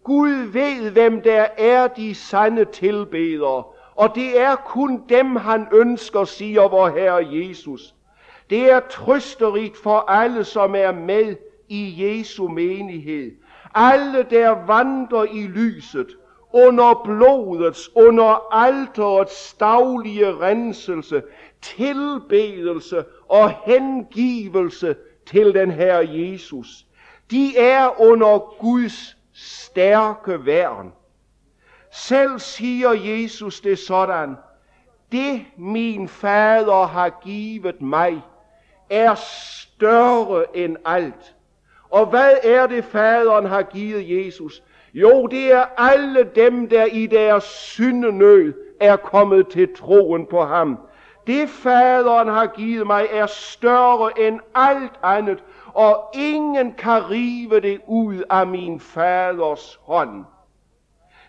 [0.03, 3.63] Gud ved, hvem der er de sande tilbedere,
[3.95, 7.94] og det er kun dem, han ønsker, siger vor Herre Jesus.
[8.49, 11.35] Det er trøsterigt for alle, som er med
[11.69, 13.31] i Jesu menighed.
[13.75, 16.07] Alle, der vandrer i lyset,
[16.53, 21.23] under blodets, under alterets daglige renselse,
[21.61, 26.85] tilbedelse og hengivelse til den her Jesus.
[27.31, 30.93] De er under Guds stærke værn.
[31.91, 34.35] Selv siger Jesus det sådan,
[35.11, 38.21] det min fader har givet mig,
[38.89, 41.35] er større end alt.
[41.89, 44.63] Og hvad er det, faderen har givet Jesus?
[44.93, 50.79] Jo, det er alle dem, der i deres syndenød er kommet til troen på ham.
[51.27, 57.81] Det faderen har givet mig er større end alt andet, og ingen kan rive det
[57.87, 60.25] ud af min faders hånd.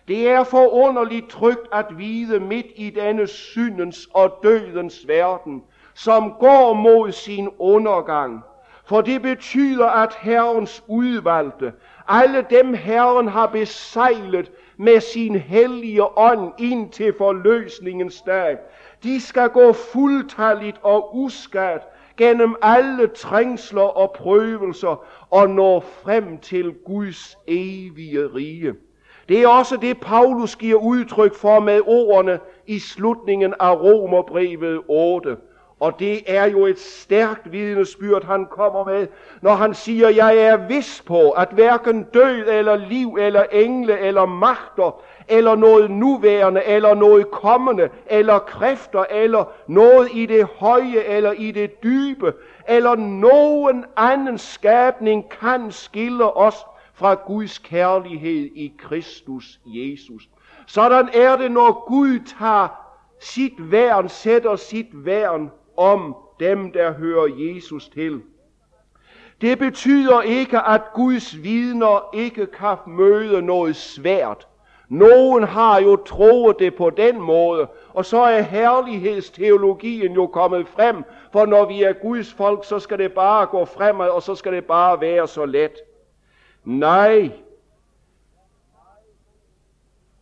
[0.07, 5.63] Det er forunderligt trygt at vide midt i denne syndens og dødens verden,
[5.97, 8.41] som går mod sin undergang.
[8.85, 11.73] For det betyder, at Herrens udvalgte,
[12.07, 18.57] alle dem Herren har besejlet med sin hellige ånd ind til forløsningens dag,
[19.03, 21.81] de skal gå fuldtalligt og uskadt
[22.17, 28.73] gennem alle trængsler og prøvelser og nå frem til Guds evige rige.
[29.29, 35.37] Det er også det, Paulus giver udtryk for med ordene i slutningen af Romerbrevet 8.
[35.79, 39.07] Og det er jo et stærkt vidnesbyrd, han kommer med,
[39.41, 44.25] når han siger, jeg er vis på, at hverken død eller liv eller engle eller
[44.25, 51.31] magter eller noget nuværende eller noget kommende eller kræfter eller noget i det høje eller
[51.31, 52.33] i det dybe
[52.67, 60.29] eller nogen anden skabning kan skille os fra Guds kærlighed i Kristus Jesus.
[60.67, 62.67] Sådan er det, når Gud tager
[63.19, 68.21] sit værn, sætter sit værn om dem, der hører Jesus til.
[69.41, 74.47] Det betyder ikke, at Guds vidner ikke kan møde noget svært.
[74.89, 81.03] Nogen har jo troet det på den måde, og så er herlighedsteologien jo kommet frem,
[81.31, 84.53] for når vi er Guds folk, så skal det bare gå fremad, og så skal
[84.53, 85.71] det bare være så let.
[86.63, 87.31] Nej,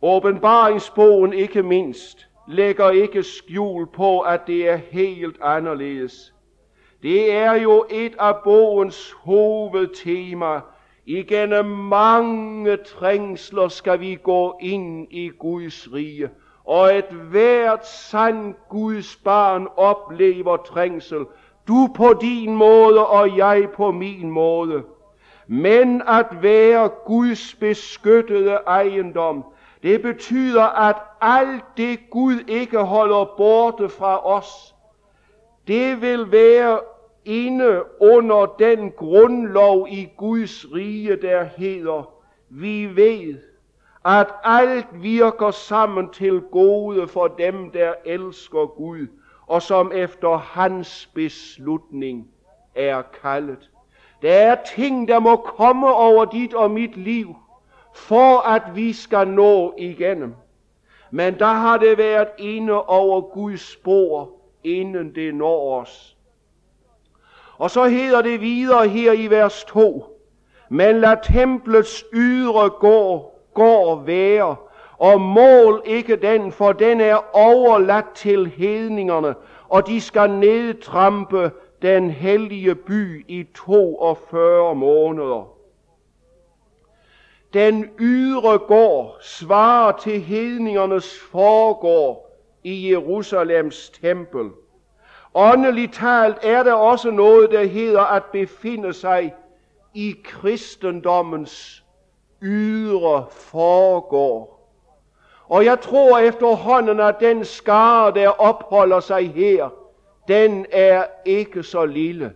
[0.02, 6.34] åbenbaringsbogen ikke mindst, lægger ikke skjul på, at det er helt anderledes.
[7.02, 10.60] Det er jo et af bogens hovedtema.
[11.06, 16.30] Igennem mange trængsler skal vi gå ind i Guds rige.
[16.64, 21.24] Og et hvert sand Guds barn oplever trængsel.
[21.68, 24.82] Du på din måde, og jeg på min måde.
[25.46, 29.44] Men at være Guds beskyttede ejendom,
[29.86, 34.74] det betyder, at alt det Gud ikke holder borte fra os,
[35.66, 36.80] det vil være
[37.24, 42.10] inde under den grundlov i Guds rige, der hedder,
[42.48, 43.38] vi ved,
[44.04, 49.06] at alt virker sammen til gode for dem, der elsker Gud,
[49.46, 52.28] og som efter hans beslutning
[52.74, 53.70] er kaldet.
[54.22, 57.36] Der er ting, der må komme over dit og mit liv,
[57.96, 60.34] for at vi skal nå igennem.
[61.10, 64.30] Men der har det været inde over Guds spor,
[64.64, 66.16] inden det når os.
[67.58, 70.04] Og så hedder det videre her i vers 2.
[70.68, 74.56] Men lad templets ydre gå, gå være,
[74.98, 79.34] og mål ikke den, for den er overladt til hedningerne,
[79.68, 81.50] og de skal nedtrampe
[81.82, 85.55] den hellige by i 42 måneder.
[87.56, 92.30] Den ydre gård svarer til hedningernes forgård
[92.64, 94.50] i Jerusalems tempel.
[95.34, 99.34] Åndeligt talt er der også noget, der hedder at befinde sig
[99.94, 101.84] i kristendommens
[102.42, 104.70] ydre forgård.
[105.48, 109.68] Og jeg tror efterhånden, at den skare, der opholder sig her,
[110.28, 112.34] den er ikke så lille.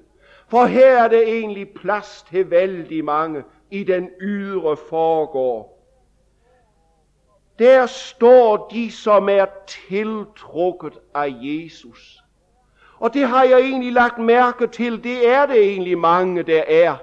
[0.49, 5.77] For her er det egentlig plads til vældig mange i den ydre foregår.
[7.59, 12.19] Der står de, som er tiltrukket af Jesus.
[12.99, 16.97] Og det har jeg egentlig lagt mærke til, det er det egentlig mange, der er.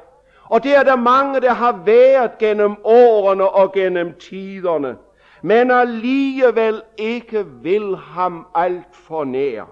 [0.43, 4.97] Og det er der mange, der har været gennem årene og gennem tiderne,
[5.41, 9.63] men alligevel ikke vil ham alt for nær.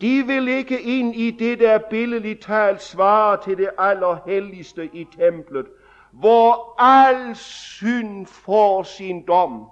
[0.00, 5.66] De vil ikke ind i det, der billedligt talt svarer til det allerhelligste i templet,
[6.18, 9.64] hvor al synd får sin dom.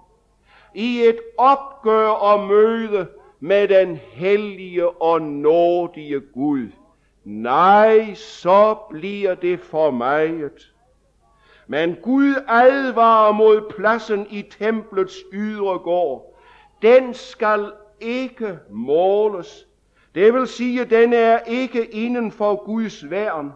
[0.74, 3.08] I et opgør og møde
[3.40, 6.68] med den hellige og nådige Gud.
[7.24, 10.72] Nej, så bliver det for meget.
[11.66, 16.38] Men Gud advarer mod pladsen i templets ydre gård.
[16.82, 19.66] Den skal ikke måles.
[20.14, 23.52] Det vil sige, den er ikke inden for Guds værn.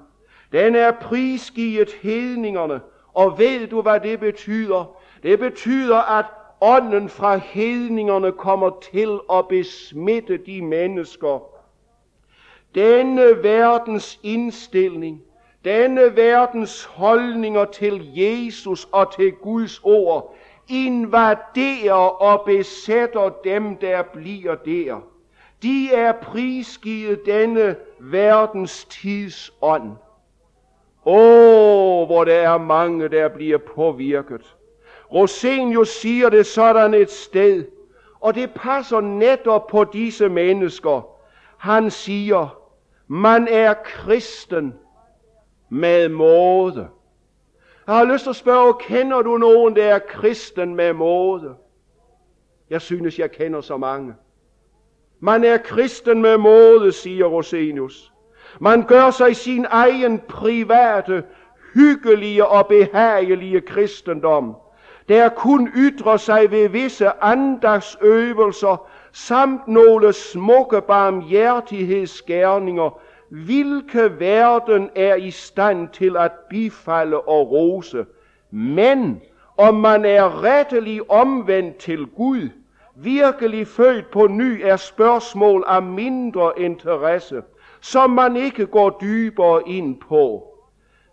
[0.52, 2.80] Den er prisgivet hedningerne.
[3.14, 4.96] Og ved du, hvad det betyder?
[5.22, 6.24] Det betyder, at
[6.60, 11.42] ånden fra hedningerne kommer til at besmitte de mennesker,
[12.74, 15.22] denne verdens indstilling,
[15.64, 20.36] denne verdens holdninger til Jesus og til Guds ord,
[20.68, 25.00] invaderer og besætter dem, der bliver der.
[25.62, 29.90] De er prisgivet denne verdens tidsånd.
[31.04, 34.56] Åh, hvor der er mange, der bliver påvirket.
[35.12, 37.64] Rosenius siger det sådan et sted,
[38.20, 41.08] og det passer netop på disse mennesker.
[41.56, 42.60] Han siger,
[43.06, 44.74] man er kristen
[45.68, 46.88] med måde.
[47.86, 51.54] Jeg har lyst til at spørge, kender du nogen, der er kristen med måde?
[52.70, 54.14] Jeg synes, jeg kender så mange.
[55.20, 58.12] Man er kristen med måde, siger Rosenius.
[58.58, 61.24] Man gør sig sin egen private,
[61.74, 64.56] hyggelige og behagelige kristendom,
[65.08, 75.30] der kun ytrer sig ved visse andagsøvelser samt nogle smukke barmhjertighedsgærninger, hvilke verden er i
[75.30, 78.06] stand til at bifalde og rose.
[78.50, 79.20] Men
[79.56, 82.48] om man er rettelig omvendt til Gud,
[82.96, 87.42] virkelig født på ny, er spørgsmål af mindre interesse,
[87.80, 90.46] som man ikke går dybere ind på.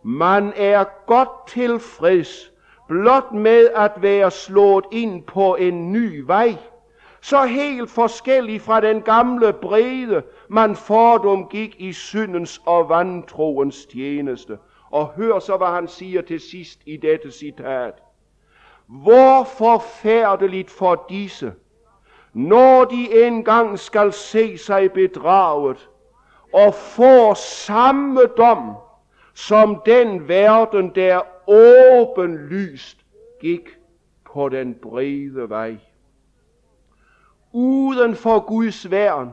[0.03, 2.51] Man er godt tilfreds
[2.87, 6.55] blot med at være slået ind på en ny vej,
[7.21, 14.57] så helt forskellig fra den gamle brede, man fordom gik i syndens og vantroens tjeneste.
[14.91, 17.93] Og hør så, hvad han siger til sidst i dette citat.
[18.87, 21.53] Hvor forfærdeligt for disse,
[22.33, 25.89] når de engang skal se sig bedraget
[26.57, 28.73] og få samme dom,
[29.33, 32.97] som den verden, der åbenlyst
[33.41, 33.69] gik
[34.33, 35.77] på den brede vej.
[37.51, 39.31] Uden for Guds værn,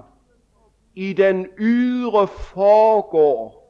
[0.95, 3.65] i den ydre foregår,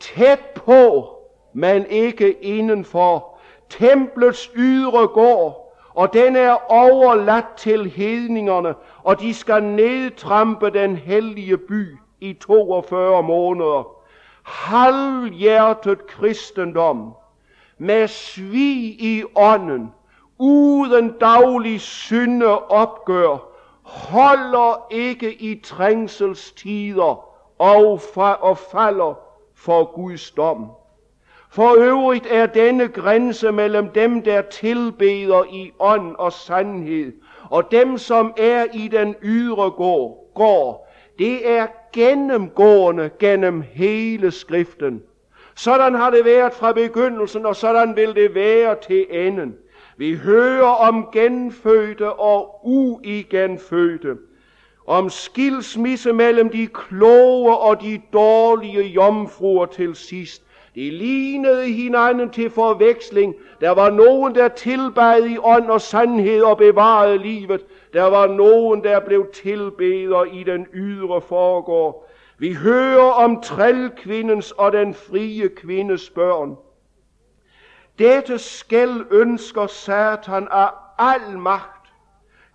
[0.00, 1.08] tæt på,
[1.52, 9.62] men ikke indenfor, templets ydre går, og den er overladt til hedningerne, og de skal
[9.62, 13.94] nedtrampe den hellige by i 42 måneder.
[14.42, 17.12] Halvhjertet kristendom,
[17.78, 19.92] med svig i ånden,
[20.38, 23.48] uden daglig synde opgør,
[23.82, 27.24] holder ikke i trængselstider
[27.58, 29.18] og, fa- og falder
[29.54, 30.70] for Guds dom.
[31.50, 37.12] For øvrigt er denne grænse mellem dem, der tilbeder i ånd og sandhed,
[37.50, 40.87] og dem, som er i den ydre gård, går,
[41.18, 45.02] det er gennemgående gennem hele skriften.
[45.54, 49.54] Sådan har det været fra begyndelsen, og sådan vil det være til enden.
[49.96, 54.16] Vi hører om genfødte og uigenfødte,
[54.86, 60.42] om skilsmisse mellem de kloge og de dårlige jomfruer til sidst.
[60.74, 63.34] De lignede hinanden til forveksling.
[63.60, 67.64] Der var nogen, der tilbad i ånd og sandhed og bevarede livet.
[67.92, 72.08] Der var nogen, der blev tilbeder i den ydre forgård.
[72.38, 76.56] Vi hører om trælkvindens og den frie kvindes børn.
[77.98, 80.68] Dette skæld ønsker Satan af
[80.98, 81.78] al magt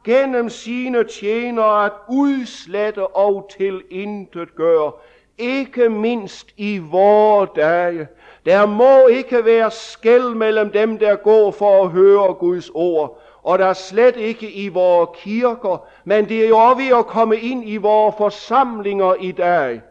[0.03, 4.91] gennem sine tjenere at udslette og til intet gøre,
[5.37, 8.07] ikke mindst i vore dage.
[8.45, 13.59] Der må ikke være skæld mellem dem, der går for at høre Guds ord, og
[13.59, 17.69] der er slet ikke i vores kirker, men det er jo ved at komme ind
[17.69, 19.81] i vores forsamlinger i dag.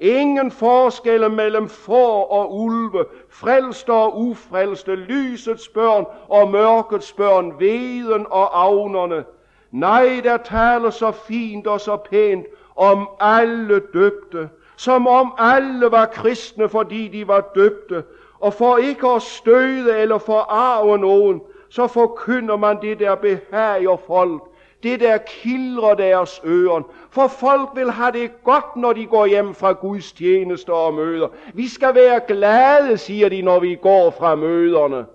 [0.00, 8.26] Ingen forskel mellem får og ulve, frelste og ufrelste, lysets børn og mørkets børn, veden
[8.30, 9.24] og avnerne.
[9.70, 16.06] Nej, der taler så fint og så pænt om alle døbte, som om alle var
[16.06, 18.04] kristne, fordi de var døbte,
[18.40, 21.40] og for ikke at støde eller forarve nogen,
[21.74, 24.42] så forkynder man det, der behager folk,
[24.82, 26.82] det der kildrer deres ører.
[27.10, 31.28] For folk vil have det godt, når de går hjem fra Guds tjenester og møder.
[31.54, 35.06] Vi skal være glade, siger de, når vi går fra møderne.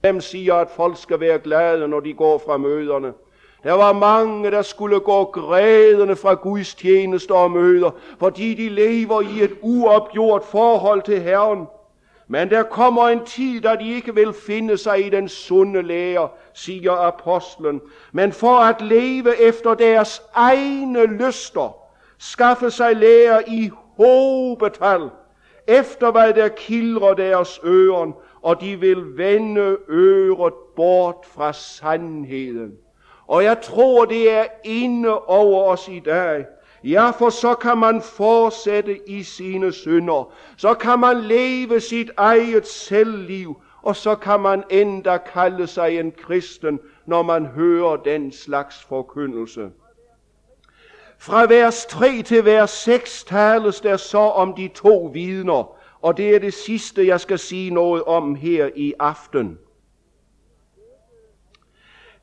[0.00, 3.12] Hvem siger, at folk skal være glade, når de går fra møderne?
[3.62, 9.20] Der var mange, der skulle gå grædende fra Guds tjeneste og møder, fordi de lever
[9.20, 11.66] i et uopgjort forhold til Herren.
[12.28, 16.28] Men der kommer en tid, da de ikke vil finde sig i den sunde lære,
[16.52, 17.80] siger apostlen,
[18.12, 21.76] men for at leve efter deres egne lyster,
[22.18, 25.10] skaffe sig lære i hobetal,
[25.66, 32.72] efter hvad der kildrer deres øren, og de vil vende øret bort fra sandheden.
[33.26, 36.44] Og jeg tror, det er inde over os i dag,
[36.86, 40.32] Ja, for så kan man fortsætte i sine synder.
[40.56, 46.12] Så kan man leve sit eget selvliv, og så kan man endda kalde sig en
[46.12, 49.70] kristen, når man hører den slags forkyndelse.
[51.18, 56.34] Fra vers 3 til vers 6 tales der så om de to vidner, og det
[56.34, 59.58] er det sidste, jeg skal sige noget om her i aften.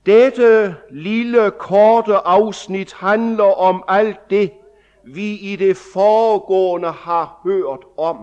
[0.06, 4.52] Dette lille korte afsnit handler om alt det,
[5.06, 8.18] vi i det foregående har hørt om.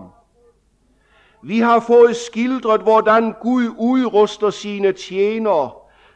[1.43, 5.71] Vi har fået skildret, hvordan Gud udruster sine tjenere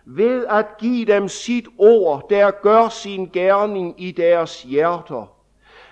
[0.05, 5.31] ved at give dem sit ord, der gør sin gerning i deres hjerter.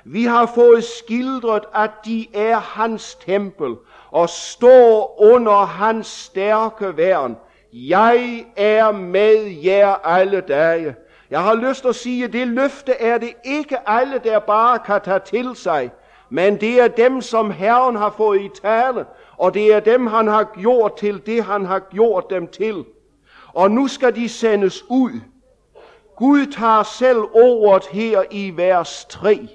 [0.04, 3.76] Vi har fået skildret, at de er hans tempel
[4.12, 7.38] og står under hans stærke værn,
[7.74, 10.96] jeg er med jer alle dage.
[11.30, 14.80] Jeg har lyst til at sige, at det løfte er det ikke alle, der bare
[14.80, 15.92] kan tage til sig,
[16.30, 19.06] men det er dem, som Herren har fået i tale,
[19.38, 22.86] og det er dem, han har gjort til det, han har gjort dem til.
[23.54, 25.22] Og nu skal de sendes ud.
[26.16, 29.48] Gud tager selv ordet her i vers 3.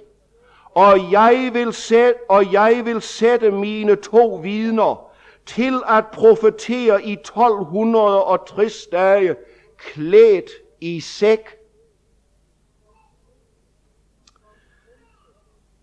[0.75, 5.08] Og jeg vil sætte, og jeg vil sætte mine to vidner,
[5.49, 9.37] til at profetere i 1260 dage,
[9.77, 11.57] klædt i sæk.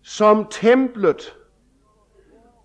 [0.02, 1.36] Som templet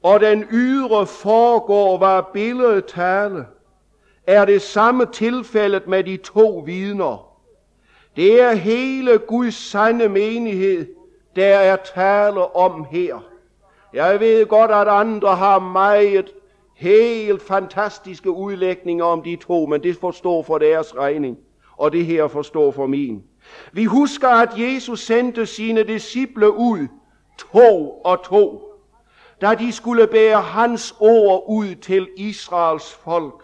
[0.03, 3.45] og den ydre foregår var billedtale,
[4.27, 7.37] er det samme tilfældet med de to vidner.
[8.15, 10.95] Det er hele Guds sande menighed,
[11.35, 13.19] der er tale om her.
[13.93, 16.31] Jeg ved godt, at andre har meget
[16.81, 21.37] helt fantastiske udlægninger om de to, men det forstår for deres regning,
[21.77, 23.23] og det her forstår for min.
[23.71, 26.87] Vi husker, at Jesus sendte sine disciple ud,
[27.37, 28.61] to og to,
[29.41, 33.43] da de skulle bære hans ord ud til Israels folk.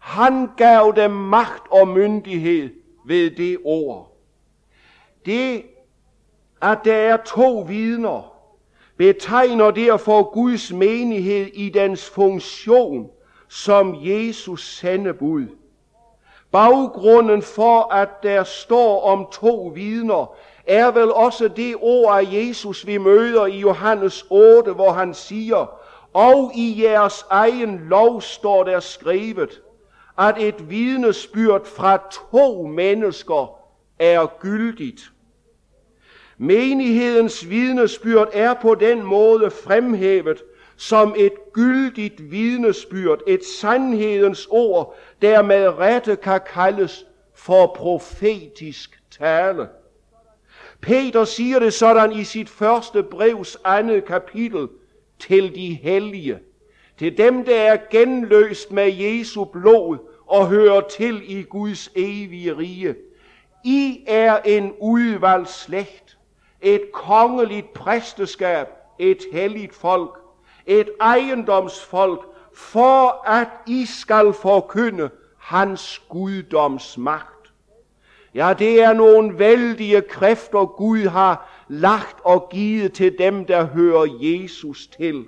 [0.00, 2.70] Han gav dem magt og myndighed
[3.06, 4.16] ved det ord.
[5.26, 5.62] Det,
[6.62, 8.33] at der er to vidner,
[8.96, 13.10] betegner derfor Guds menighed i dens funktion
[13.48, 15.46] som Jesus sendebud.
[16.52, 20.34] Baggrunden for, at der står om to vidner,
[20.66, 25.66] er vel også det ord af Jesus, vi møder i Johannes 8, hvor han siger,
[26.12, 29.62] og i jeres egen lov står der skrevet,
[30.18, 33.58] at et vidnesbyrd fra to mennesker
[33.98, 35.00] er gyldigt.
[36.38, 40.42] Menighedens vidnesbyrd er på den måde fremhævet
[40.76, 49.68] som et gyldigt vidnesbyrd, et sandhedens ord, der med rette kan kaldes for profetisk tale.
[50.80, 54.68] Peter siger det sådan i sit første brevs andet kapitel
[55.18, 56.38] til de hellige,
[56.98, 62.94] til dem, der er genløst med Jesu blod og hører til i Guds evige rige.
[63.64, 66.13] I er en udvalgt slægt,
[66.64, 68.66] et kongeligt præsteskab,
[68.98, 70.18] et helligt folk,
[70.66, 72.20] et ejendomsfolk,
[72.54, 77.52] for at I skal forkynde hans guddoms magt.
[78.34, 84.06] Ja, det er nogle vældige kræfter, Gud har lagt og givet til dem, der hører
[84.20, 85.26] Jesus til.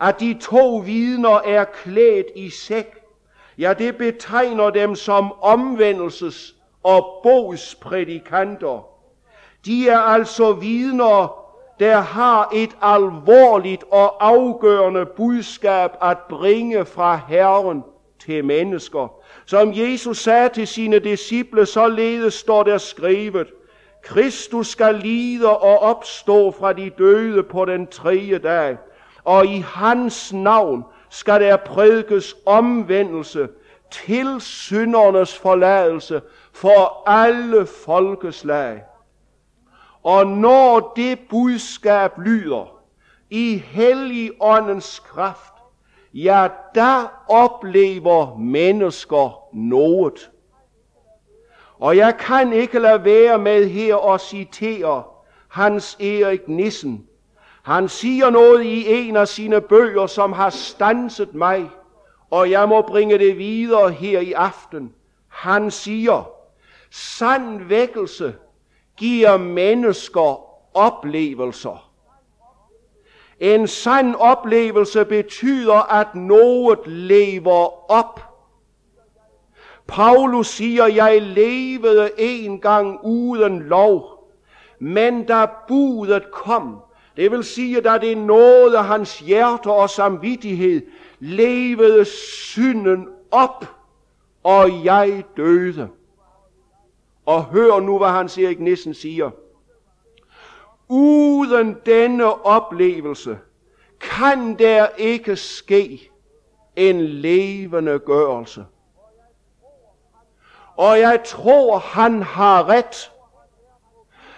[0.00, 2.94] At de to vidner er klædt i sæk,
[3.58, 8.93] ja, det betegner dem som omvendelses- og bogsprædikanter.
[9.64, 11.44] De er altså vidner,
[11.80, 17.84] der har et alvorligt og afgørende budskab at bringe fra Herren
[18.18, 19.12] til mennesker.
[19.46, 23.46] Som Jesus sagde til sine disciple, således står der skrevet,
[24.02, 28.76] Kristus skal lide og opstå fra de døde på den tredje dag,
[29.24, 33.48] og i hans navn skal der prædikes omvendelse
[33.90, 38.82] til syndernes forladelse for alle folkeslag.
[40.04, 42.80] Og når det budskab lyder
[43.30, 45.54] i hellig åndens kraft,
[46.14, 50.30] ja, der oplever mennesker noget.
[51.78, 55.02] Og jeg kan ikke lade være med her at citere
[55.48, 57.06] Hans Erik Nissen.
[57.62, 61.70] Han siger noget i en af sine bøger, som har stanset mig,
[62.30, 64.92] og jeg må bringe det videre her i aften.
[65.28, 66.30] Han siger,
[66.90, 68.34] sand vækkelse
[68.96, 71.90] giver mennesker oplevelser.
[73.40, 78.20] En sand oplevelse betyder, at noget lever op.
[79.86, 84.28] Paulus siger, jeg levede en gang uden lov,
[84.78, 86.80] men da budet kom,
[87.16, 90.86] det vil sige, da det nåede hans hjerte og samvittighed,
[91.20, 93.64] levede synden op,
[94.42, 95.88] og jeg døde.
[97.26, 99.30] Og hør nu, hvad Hans Erik Nissen siger.
[100.88, 103.38] Uden denne oplevelse
[104.00, 106.10] kan der ikke ske
[106.76, 108.64] en levende gørelse.
[110.76, 113.12] Og jeg tror, han har ret.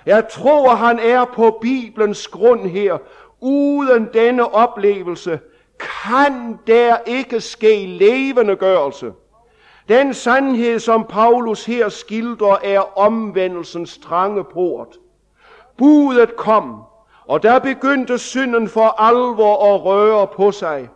[0.06, 2.98] Jeg tror, han er på Bibelens grund her.
[3.40, 5.40] Uden denne oplevelse
[5.78, 9.12] kan der ikke ske levende gørelse.
[9.88, 14.88] Den sandhed, som Paulus her skildrer, er omvendelsens trange port.
[15.78, 16.82] Budet kom,
[17.26, 20.88] og der begyndte synden for alvor at røre på sig.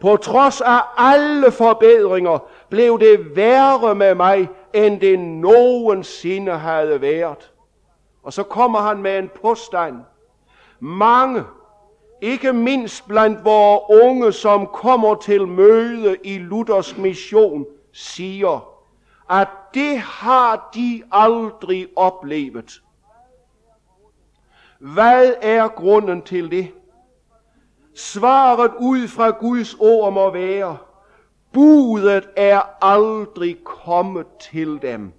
[0.00, 2.38] På trods af alle forbedringer
[2.68, 7.52] blev det værre med mig, end det nogensinde havde været.
[8.22, 9.96] Og så kommer han med en påstand.
[10.80, 11.44] Mange,
[12.20, 17.66] ikke mindst blandt vores unge, som kommer til møde i Luthers mission,
[17.96, 18.72] siger,
[19.30, 22.82] at det har de aldrig oplevet.
[24.78, 26.72] Hvad er grunden til det?
[27.94, 30.76] Svaret ud fra Guds ord må være,
[31.52, 35.12] budet er aldrig kommet til dem.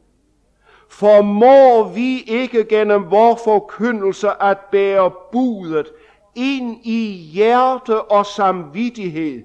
[0.89, 5.87] For må vi ikke gennem vor forkyndelse at bære budet
[6.35, 9.43] ind i hjerte og samvittighed,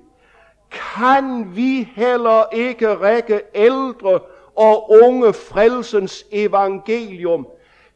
[0.73, 4.21] kan vi heller ikke række ældre
[4.57, 7.47] og unge frelsens evangelium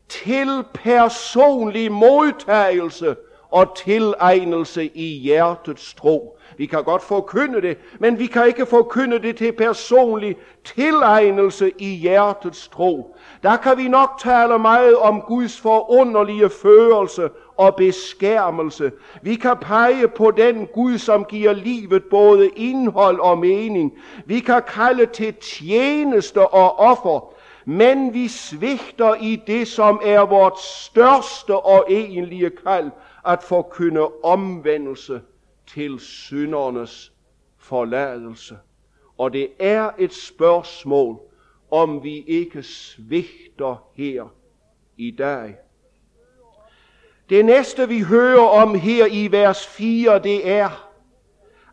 [0.09, 3.17] til personlig modtagelse
[3.51, 6.39] og tilegnelse i hjertets tro.
[6.57, 11.95] Vi kan godt forkynde det, men vi kan ikke forkynde det til personlig tilegnelse i
[11.95, 13.17] hjertets tro.
[13.43, 18.93] Der kan vi nok tale meget om Guds forunderlige førelse og beskærmelse.
[19.23, 23.99] Vi kan pege på den Gud, som giver livet både indhold og mening.
[24.27, 27.35] Vi kan kalde til tjeneste og offer,
[27.65, 32.91] men vi svigter i det, som er vort største og egentlige kald,
[33.27, 35.21] at forkynde omvendelse
[35.67, 37.13] til syndernes
[37.59, 38.57] forladelse.
[39.19, 41.21] Og det er et spørgsmål,
[41.71, 44.25] om vi ikke svigter her
[44.97, 45.55] i dag.
[47.31, 50.91] Det næste vi hører om her i vers 4, det er,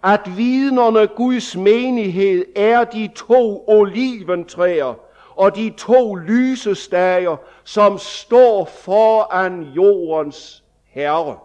[0.03, 4.93] at vidnerne Guds menighed er de to oliventræer
[5.35, 11.39] og de to lysestager, som står foran jordens herre.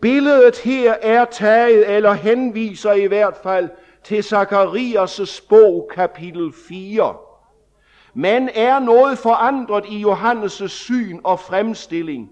[0.00, 3.68] Billedet her er taget, eller henviser i hvert fald,
[4.04, 7.14] til Zakarias' bog, kapitel 4.
[8.14, 12.30] Men er noget forandret i Johannes' syn og fremstilling.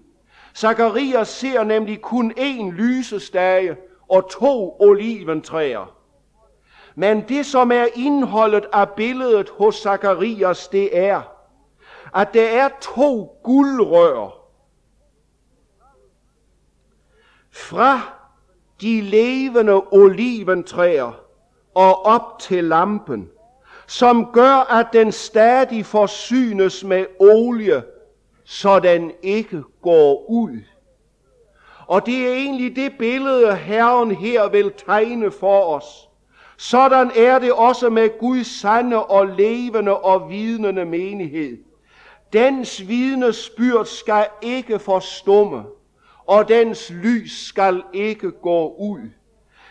[0.55, 3.77] Zakarias ser nemlig kun én lysestage
[4.09, 5.95] og to oliventræer.
[6.95, 11.21] Men det, som er indholdet af billedet hos Zakarias, det er,
[12.15, 14.43] at der er to guldrør
[17.51, 18.01] fra
[18.81, 21.11] de levende oliventræer
[21.75, 23.29] og op til lampen,
[23.87, 27.83] som gør, at den stadig forsynes med olie,
[28.45, 30.59] så den ikke går ud.
[31.87, 36.09] Og det er egentlig det billede, Herren her vil tegne for os.
[36.57, 41.57] Sådan er det også med Guds sande og levende og vidnende menighed.
[42.33, 45.63] Dens vidnesbyrd skal ikke forstumme,
[46.25, 49.09] og dens lys skal ikke gå ud.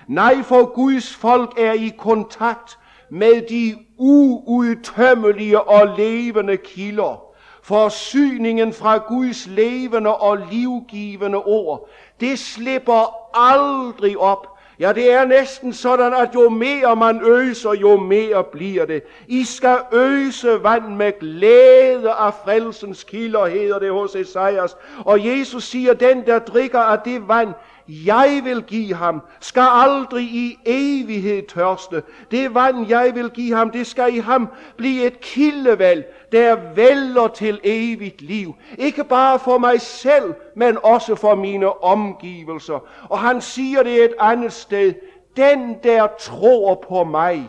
[0.08, 2.78] Nej, for Guds folk er i kontakt
[3.10, 7.24] med de uudtømmelige og levende kilder.
[7.62, 11.88] Forsyningen fra Guds levende og livgivende ord,
[12.20, 14.46] det slipper aldrig op.
[14.80, 19.02] Ja, det er næsten sådan, at jo mere man øser, jo mere bliver det.
[19.28, 24.76] I skal øse vand med glæde af frelsens kilder, hedder det hos Esajas.
[25.04, 27.48] Og Jesus siger, den der drikker af det vand,
[27.88, 32.02] jeg vil give ham, skal aldrig i evighed tørste.
[32.30, 37.28] Det vand, jeg vil give ham, det skal i ham blive et kildevalg, der vælger
[37.28, 38.54] til evigt liv.
[38.78, 42.86] Ikke bare for mig selv, men også for mine omgivelser.
[43.08, 44.94] Og han siger det et andet sted.
[45.36, 47.48] Den, der tror på mig,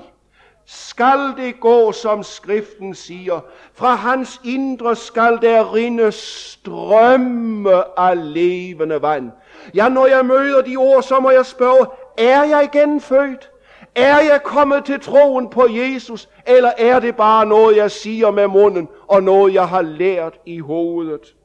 [0.66, 3.40] skal det gå, som skriften siger.
[3.74, 9.32] Fra hans indre skal der rinde strømme af levende vand.
[9.74, 11.86] Ja, når jeg møder de ord, så må jeg spørge,
[12.18, 13.49] er jeg genfødt?
[13.95, 18.47] Er jeg kommet til troen på Jesus, eller er det bare noget, jeg siger med
[18.47, 21.36] munden, og noget, jeg har lært i hovedet?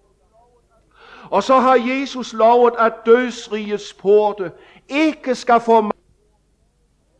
[1.30, 4.52] Og så har Jesus lovet, at dødsrigets porte
[4.88, 5.90] ikke skal få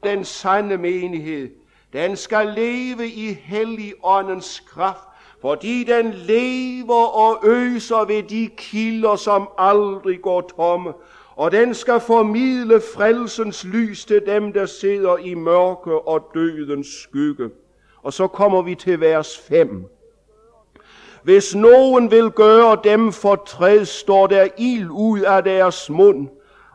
[0.03, 1.51] den sande menighed.
[1.93, 5.08] Den skal leve i hellig åndens kraft,
[5.41, 10.93] fordi den lever og øser ved de kilder, som aldrig går tomme,
[11.37, 17.51] og den skal formidle frelsens lys til dem, der sidder i mørke og dødens skygge.
[18.03, 19.85] Og så kommer vi til vers 5.
[21.23, 26.29] Hvis nogen vil gøre dem fortræd, står der ild ud af deres mund,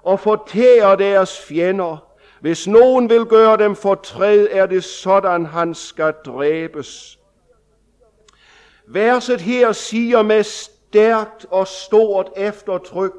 [0.04, 1.98] og fortærer deres fjender.
[2.42, 7.20] Hvis nogen vil gøre dem fortræd, er det sådan, han skal dræbes.
[8.88, 13.14] Verset her siger med stærkt og stort eftertryk,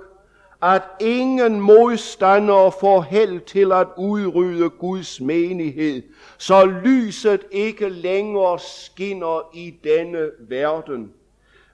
[0.63, 6.03] at ingen modstandere får held til at udrydde Guds menighed,
[6.39, 11.13] så lyset ikke længere skinner i denne verden.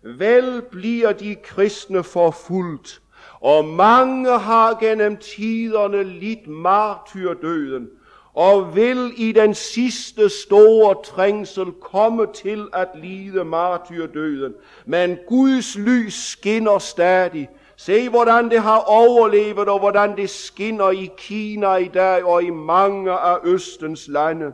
[0.02, 3.02] Vel bliver de kristne forfulgt,
[3.40, 7.88] og mange har gennem tiderne lidt martyrdøden,
[8.34, 14.54] og vil i den sidste store trængsel komme til at lide martyrdøden.
[14.86, 17.48] Men Guds lys skinner stadig.
[17.76, 22.50] Se, hvordan det har overlevet, og hvordan det skinner i Kina i dag, og i
[22.50, 24.52] mange af Østens lande.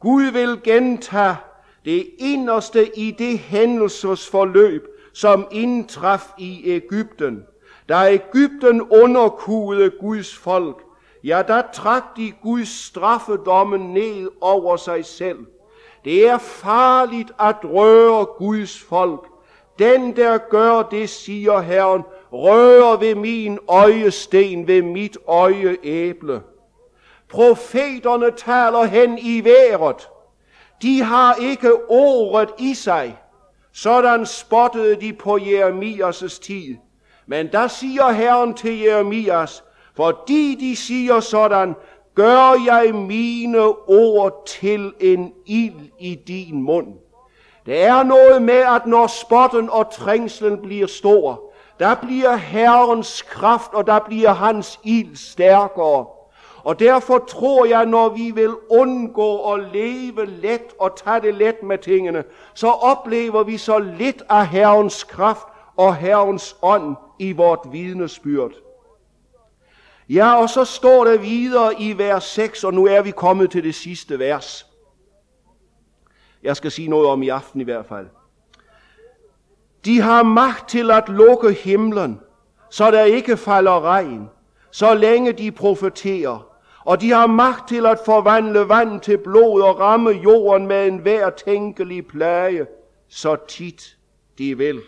[0.00, 1.36] Gud vil gentage
[1.84, 7.42] det inderste i det hændelsesforløb, som indtraf i Ægypten.
[7.88, 10.85] Da Ægypten underkugede Guds folk,
[11.26, 15.46] ja, der trak de Guds straffedommen ned over sig selv.
[16.04, 19.26] Det er farligt at røre Guds folk.
[19.78, 22.02] Den, der gør det, siger Herren,
[22.32, 26.42] rører ved min øjesten, ved mit øjeæble.
[27.28, 30.08] Profeterne taler hen i vejret.
[30.82, 33.18] De har ikke ordet i sig.
[33.72, 36.76] Sådan spottede de på Jeremias' tid.
[37.26, 39.64] Men der siger Herren til Jeremias,
[39.96, 41.74] fordi de siger sådan,
[42.14, 46.86] gør jeg mine ord til en ild i din mund.
[47.66, 51.42] Det er noget med, at når spotten og trængslen bliver stor,
[51.80, 56.06] der bliver Herrens kraft, og der bliver hans ild stærkere.
[56.64, 61.62] Og derfor tror jeg, når vi vil undgå at leve let og tage det let
[61.62, 62.24] med tingene,
[62.54, 68.65] så oplever vi så lidt af Herrens kraft og Herrens ånd i vort vidnesbyrd.
[70.08, 73.64] Ja, og så står der videre i vers 6, og nu er vi kommet til
[73.64, 74.66] det sidste vers.
[76.42, 78.06] Jeg skal sige noget om i aften i hvert fald.
[79.84, 82.20] De har magt til at lukke himlen,
[82.70, 84.28] så der ikke falder regn,
[84.70, 86.52] så længe de profeterer.
[86.84, 90.98] Og de har magt til at forvandle vand til blod og ramme jorden med en
[90.98, 92.66] hver tænkelig plage,
[93.08, 93.96] så tit
[94.38, 94.82] de vil.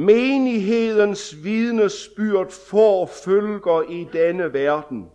[0.00, 5.06] Menighedens vidnesbyrd får følger i denne verden.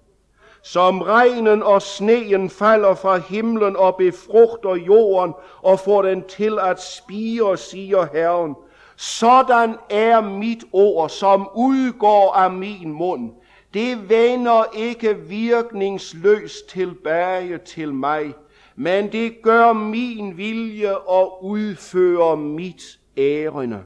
[0.64, 6.82] Som regnen og sneen falder fra himlen og befrugter jorden og får den til at
[6.82, 8.56] spire, siger Herren.
[8.96, 13.32] Sådan er mit ord, som udgår af min mund.
[13.74, 18.34] Det vender ikke virkningsløst tilbage til mig,
[18.76, 22.84] men det gør min vilje og udfører mit
[23.18, 23.84] ærende.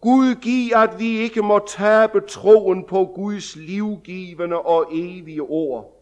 [0.00, 5.94] Gud giv, at vi ikke må tabe troen på Guds livgivende og evige ord.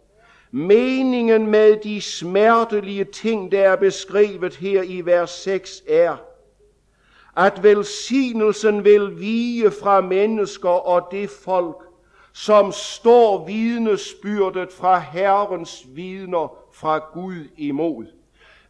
[0.51, 6.17] Meningen med de smertelige ting, der er beskrevet her i vers 6, er,
[7.37, 11.77] at velsignelsen vil vige fra mennesker og det folk,
[12.33, 18.07] som står vidnesbyrdet fra Herrens vidner fra Gud imod.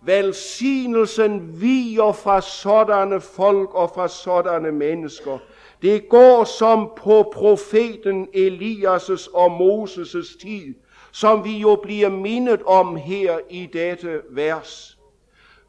[0.07, 5.39] Velsignelsen viger fra sådanne folk og fra sådanne mennesker.
[5.83, 10.75] Det går som på profeten Elias' og Moses' tid,
[11.13, 14.99] som vi jo bliver mindet om her i dette vers.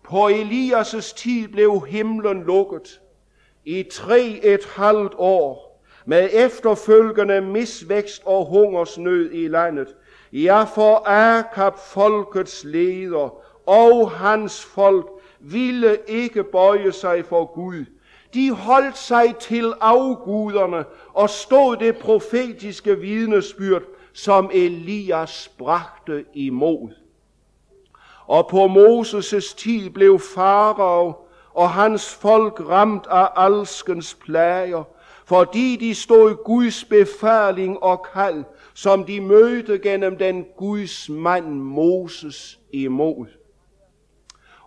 [0.04, 3.02] På Elias' tid blev himlen lukket
[3.66, 9.88] i tre et halvt år med efterfølgende misvækst og hungersnød i landet.
[10.34, 15.08] Ja, for Akab folkets leder og hans folk
[15.40, 17.86] ville ikke bøje sig for Gud.
[18.34, 26.90] De holdt sig til afguderne og stod det profetiske vidnesbyrd, som Elias bragte imod.
[28.26, 31.16] Og på Moses' tid blev Farao
[31.54, 34.84] og hans folk ramt af alskens plager,
[35.26, 38.44] fordi de stod Guds befaling og kald,
[38.74, 43.37] som de mødte gennem den Guds mand Moses imod.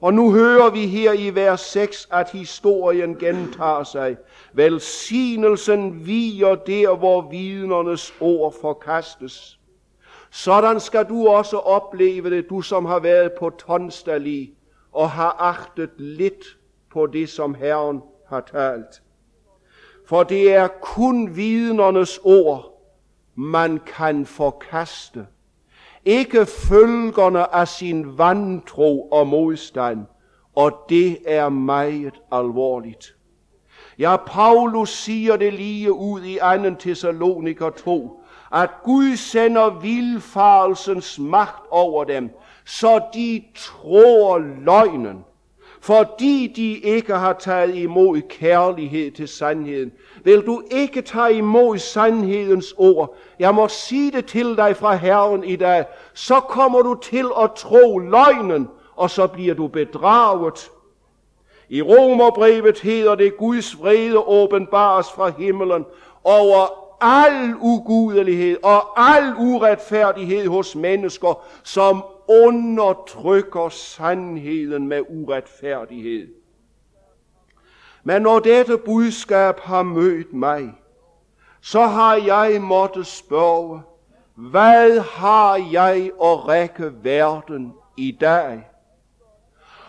[0.00, 4.16] Og nu hører vi her i vers 6, at historien gentager sig.
[4.52, 9.58] Velsignelsen viger der, hvor vidnernes ord forkastes.
[10.30, 14.54] Sådan skal du også opleve det, du som har været på Tonstali
[14.92, 16.44] og har agtet lidt
[16.92, 19.02] på det, som Herren har talt.
[20.06, 22.82] For det er kun vidnernes ord,
[23.34, 25.26] man kan forkaste
[26.04, 30.06] ikke følgerne af sin vantro og modstand,
[30.56, 33.16] og det er meget alvorligt.
[33.98, 36.38] Ja, Paulus siger det lige ud i
[36.70, 36.76] 2.
[36.78, 38.20] Thessaloniker 2,
[38.52, 42.30] at Gud sender vilfarelsens magt over dem,
[42.64, 45.24] så de tror løgnen,
[45.80, 49.92] fordi de ikke har taget imod kærlighed til sandheden.
[50.24, 53.16] Vil du ikke tage imod sandhedens ord?
[53.38, 55.84] Jeg må sige det til dig fra Herren i dag.
[56.14, 60.70] Så kommer du til at tro løgnen, og så bliver du bedraget.
[61.68, 65.84] I Romerbrevet hedder det, Guds vrede åbenbares fra himmelen
[66.24, 66.66] over
[67.00, 76.28] al ugudelighed og al uretfærdighed hos mennesker, som undertrykker sandheden med uretfærdighed.
[78.04, 80.74] Men når dette budskab har mødt mig,
[81.60, 83.80] så har jeg måttet spørge,
[84.34, 88.66] hvad har jeg at række verden i dag?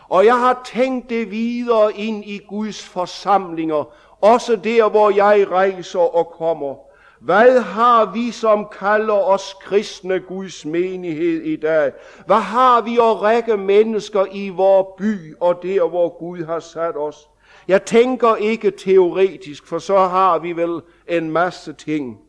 [0.10, 6.16] Og jeg har tænkt det videre ind i Guds forsamlinger, også der, hvor jeg rejser
[6.16, 6.91] og kommer.
[7.22, 11.92] Hvad har vi, som kalder os kristne Guds menighed i dag?
[12.26, 16.98] Hvad har vi at række mennesker i vores by og der, hvor Gud har sat
[16.98, 17.30] os?
[17.68, 22.20] Jeg tænker ikke teoretisk, for så har vi vel en masse ting.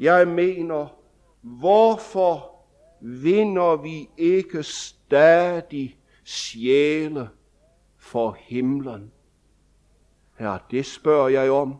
[0.00, 0.86] Jeg mener,
[1.42, 2.50] hvorfor
[3.00, 7.28] vinder vi ikke stadig sjæle
[7.98, 9.12] for himlen?
[10.40, 11.76] Ja, det spørger jeg om.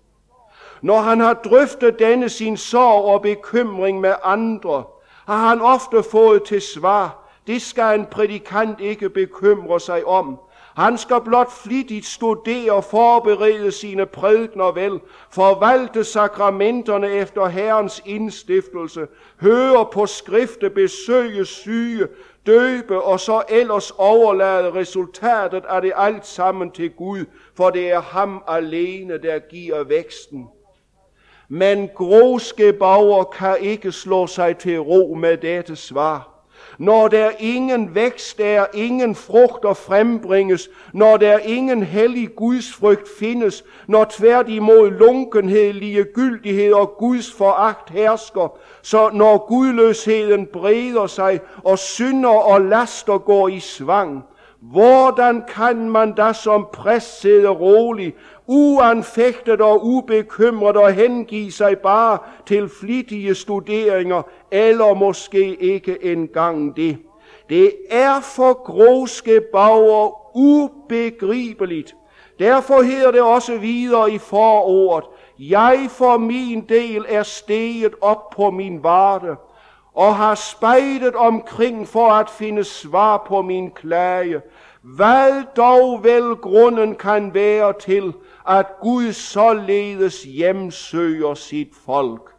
[0.81, 4.83] Når han har drøftet denne sin sorg og bekymring med andre,
[5.25, 10.39] har han ofte fået til svar, det skal en prædikant ikke bekymre sig om.
[10.75, 14.99] Han skal blot flittigt studere og forberede sine prædikner vel,
[15.29, 19.07] forvalte sakramenterne efter Herrens indstiftelse,
[19.41, 22.07] høre på skrifte, besøge syge,
[22.45, 27.25] døbe og så ellers overlade resultatet af det alt sammen til Gud,
[27.55, 30.47] for det er ham alene, der giver væksten.
[31.49, 36.30] Men groske bauer kan ikke slå sig til ro med dette svar.
[36.81, 44.05] Når der ingen vækst er, ingen frugter frembringes, når der ingen hellig gudsfrygt findes, når
[44.09, 52.61] tværtimod lunkenhed, ligegyldighed og Guds foragt hersker, så når gudløsheden breder sig, og synder og
[52.61, 54.23] laster går i svang,
[54.61, 58.15] hvordan kan man da som præst sidde rolig,
[58.51, 64.21] uanfægtet og ubekymret og hengive sig bare til flittige studeringer,
[64.51, 66.97] eller måske ikke engang det.
[67.49, 71.95] Det er for groske bager ubegribeligt.
[72.39, 78.51] Derfor hedder det også videre i forordet, jeg for min del er steget op på
[78.51, 79.35] min varde,
[79.93, 84.41] og har spejdet omkring for at finde svar på min klage.
[84.81, 88.13] Hvad dog vel grunden kan være til,
[88.47, 92.35] at Gud således hjemsøger sit folk.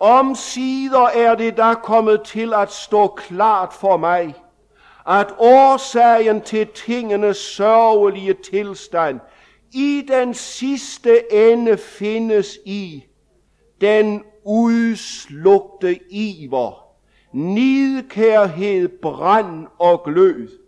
[0.00, 4.34] Om sider er det da kommet til at stå klart for mig,
[5.08, 9.20] at årsagen til tingenes sørgelige tilstand
[9.72, 13.04] i den sidste ende findes i
[13.80, 16.86] den udslugte iver,
[17.32, 20.63] nidkærhed, brand og glød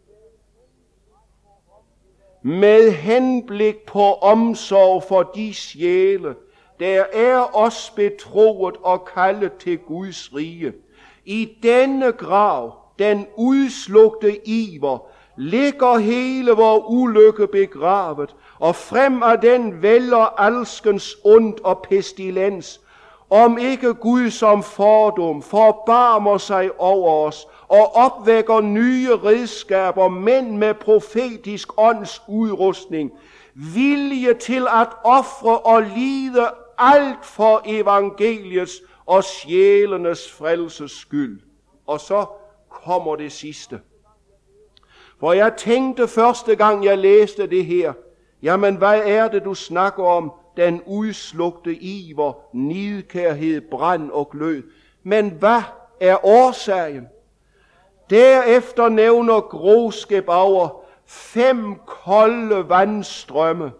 [2.46, 6.34] med henblik på omsorg for de sjæle,
[6.80, 10.72] der er os betroet og kaldet til Guds rige.
[11.24, 14.98] I denne grav, den udslugte iver,
[15.36, 22.80] ligger hele vor ulykke begravet, og frem af den vælger alskens ondt og pestilens,
[23.30, 30.74] om ikke Gud som fordom forbarmer sig over os og opvækker nye redskaber, men med
[30.74, 33.12] profetisk ånds udrustning,
[33.54, 36.48] vilje til at ofre og lide
[36.78, 41.40] alt for evangeliets og sjælenes frelses skyld.
[41.86, 42.26] Og så
[42.70, 43.80] kommer det sidste.
[45.20, 47.92] For jeg tænkte første gang, jeg læste det her,
[48.42, 50.32] jamen hvad er det, du snakker om?
[50.56, 54.62] Den udslugte iver, nidkærhed, brand og glød.
[55.02, 55.62] Men hvad
[56.00, 57.06] er årsagen?
[58.10, 63.72] Derefter nævner Groske over fem kolde vandstrømme,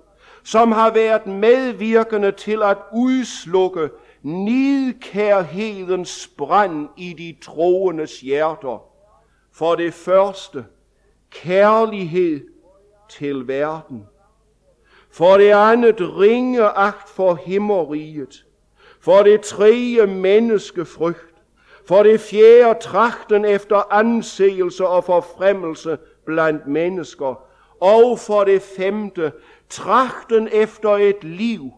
[0.44, 3.90] som har været medvirkende til at udslukke
[4.23, 8.82] nidkærhedens brand i de troendes hjerter.
[9.53, 10.65] For det første,
[11.31, 12.40] kærlighed
[13.09, 14.07] til verden.
[15.11, 18.44] For det andet, ringeagt for himmeriget.
[19.01, 21.35] For det tredje, menneskefrygt.
[21.88, 27.40] For det fjerde trakten efter anseelse og forfremmelse blandt mennesker.
[27.80, 29.32] Og for det femte
[29.68, 31.70] trakten efter et liv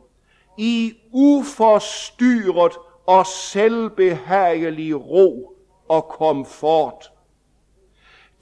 [0.59, 2.73] i uforstyrret
[3.07, 5.57] og selvbehagelig ro
[5.89, 7.13] og komfort.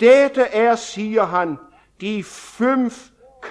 [0.00, 1.56] Dette er, siger han,
[2.00, 2.90] de fem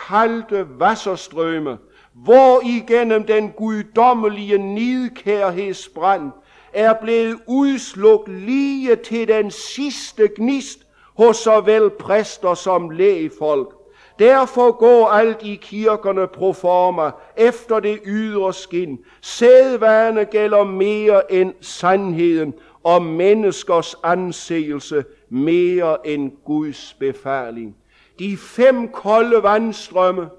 [0.08, 1.78] kalde vasserstrømme,
[2.14, 6.32] hvor igennem den guddommelige nidkærhedsbrand
[6.76, 10.80] er blevet udslugt lige til den sidste gnist
[11.18, 13.76] hos såvel præster som lægefolk.
[14.20, 19.00] Derfor går alt i kirkerne pro forma efter det ydre skin.
[19.22, 22.54] Sædvane gælder mere end sandheden,
[22.84, 27.76] og menneskers anseelse mere end Guds befaling.
[28.20, 30.30] De fem kolde vandstrømme,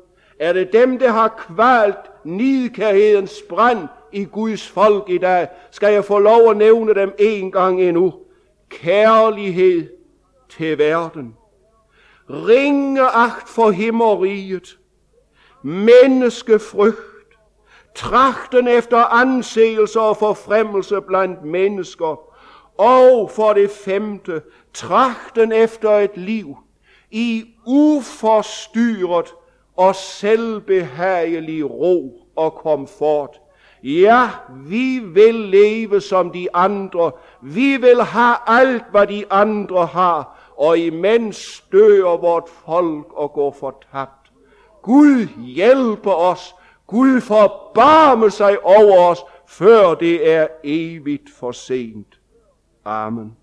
[0.40, 6.04] er det dem, der har kvalt nidkærhedens brand i Guds folk i dag, skal jeg
[6.04, 8.14] få lov at nævne dem en gang endnu.
[8.68, 9.88] Kærlighed
[10.48, 11.36] til verden.
[12.30, 14.78] ringeagt for himmeriget,
[15.62, 17.38] menneskefrygt,
[17.94, 22.20] trachten efter anseelse og forfremmelse blandt mennesker,
[22.80, 24.42] og for det femte,
[24.74, 26.56] trachten efter et liv
[27.10, 29.34] i uforstyrret
[29.76, 33.40] og selvbehagelig ro og komfort.
[33.82, 37.12] Ja, vi vil leve som de andre.
[37.42, 43.56] Vi vil have alt, hvad de andre har, og imens dør vort folk og går
[43.60, 44.32] fortabt.
[44.82, 46.54] Gud hjælper os.
[46.86, 52.20] Gud forbarme sig over os, før det er evigt for sent.
[52.84, 53.36] Amen.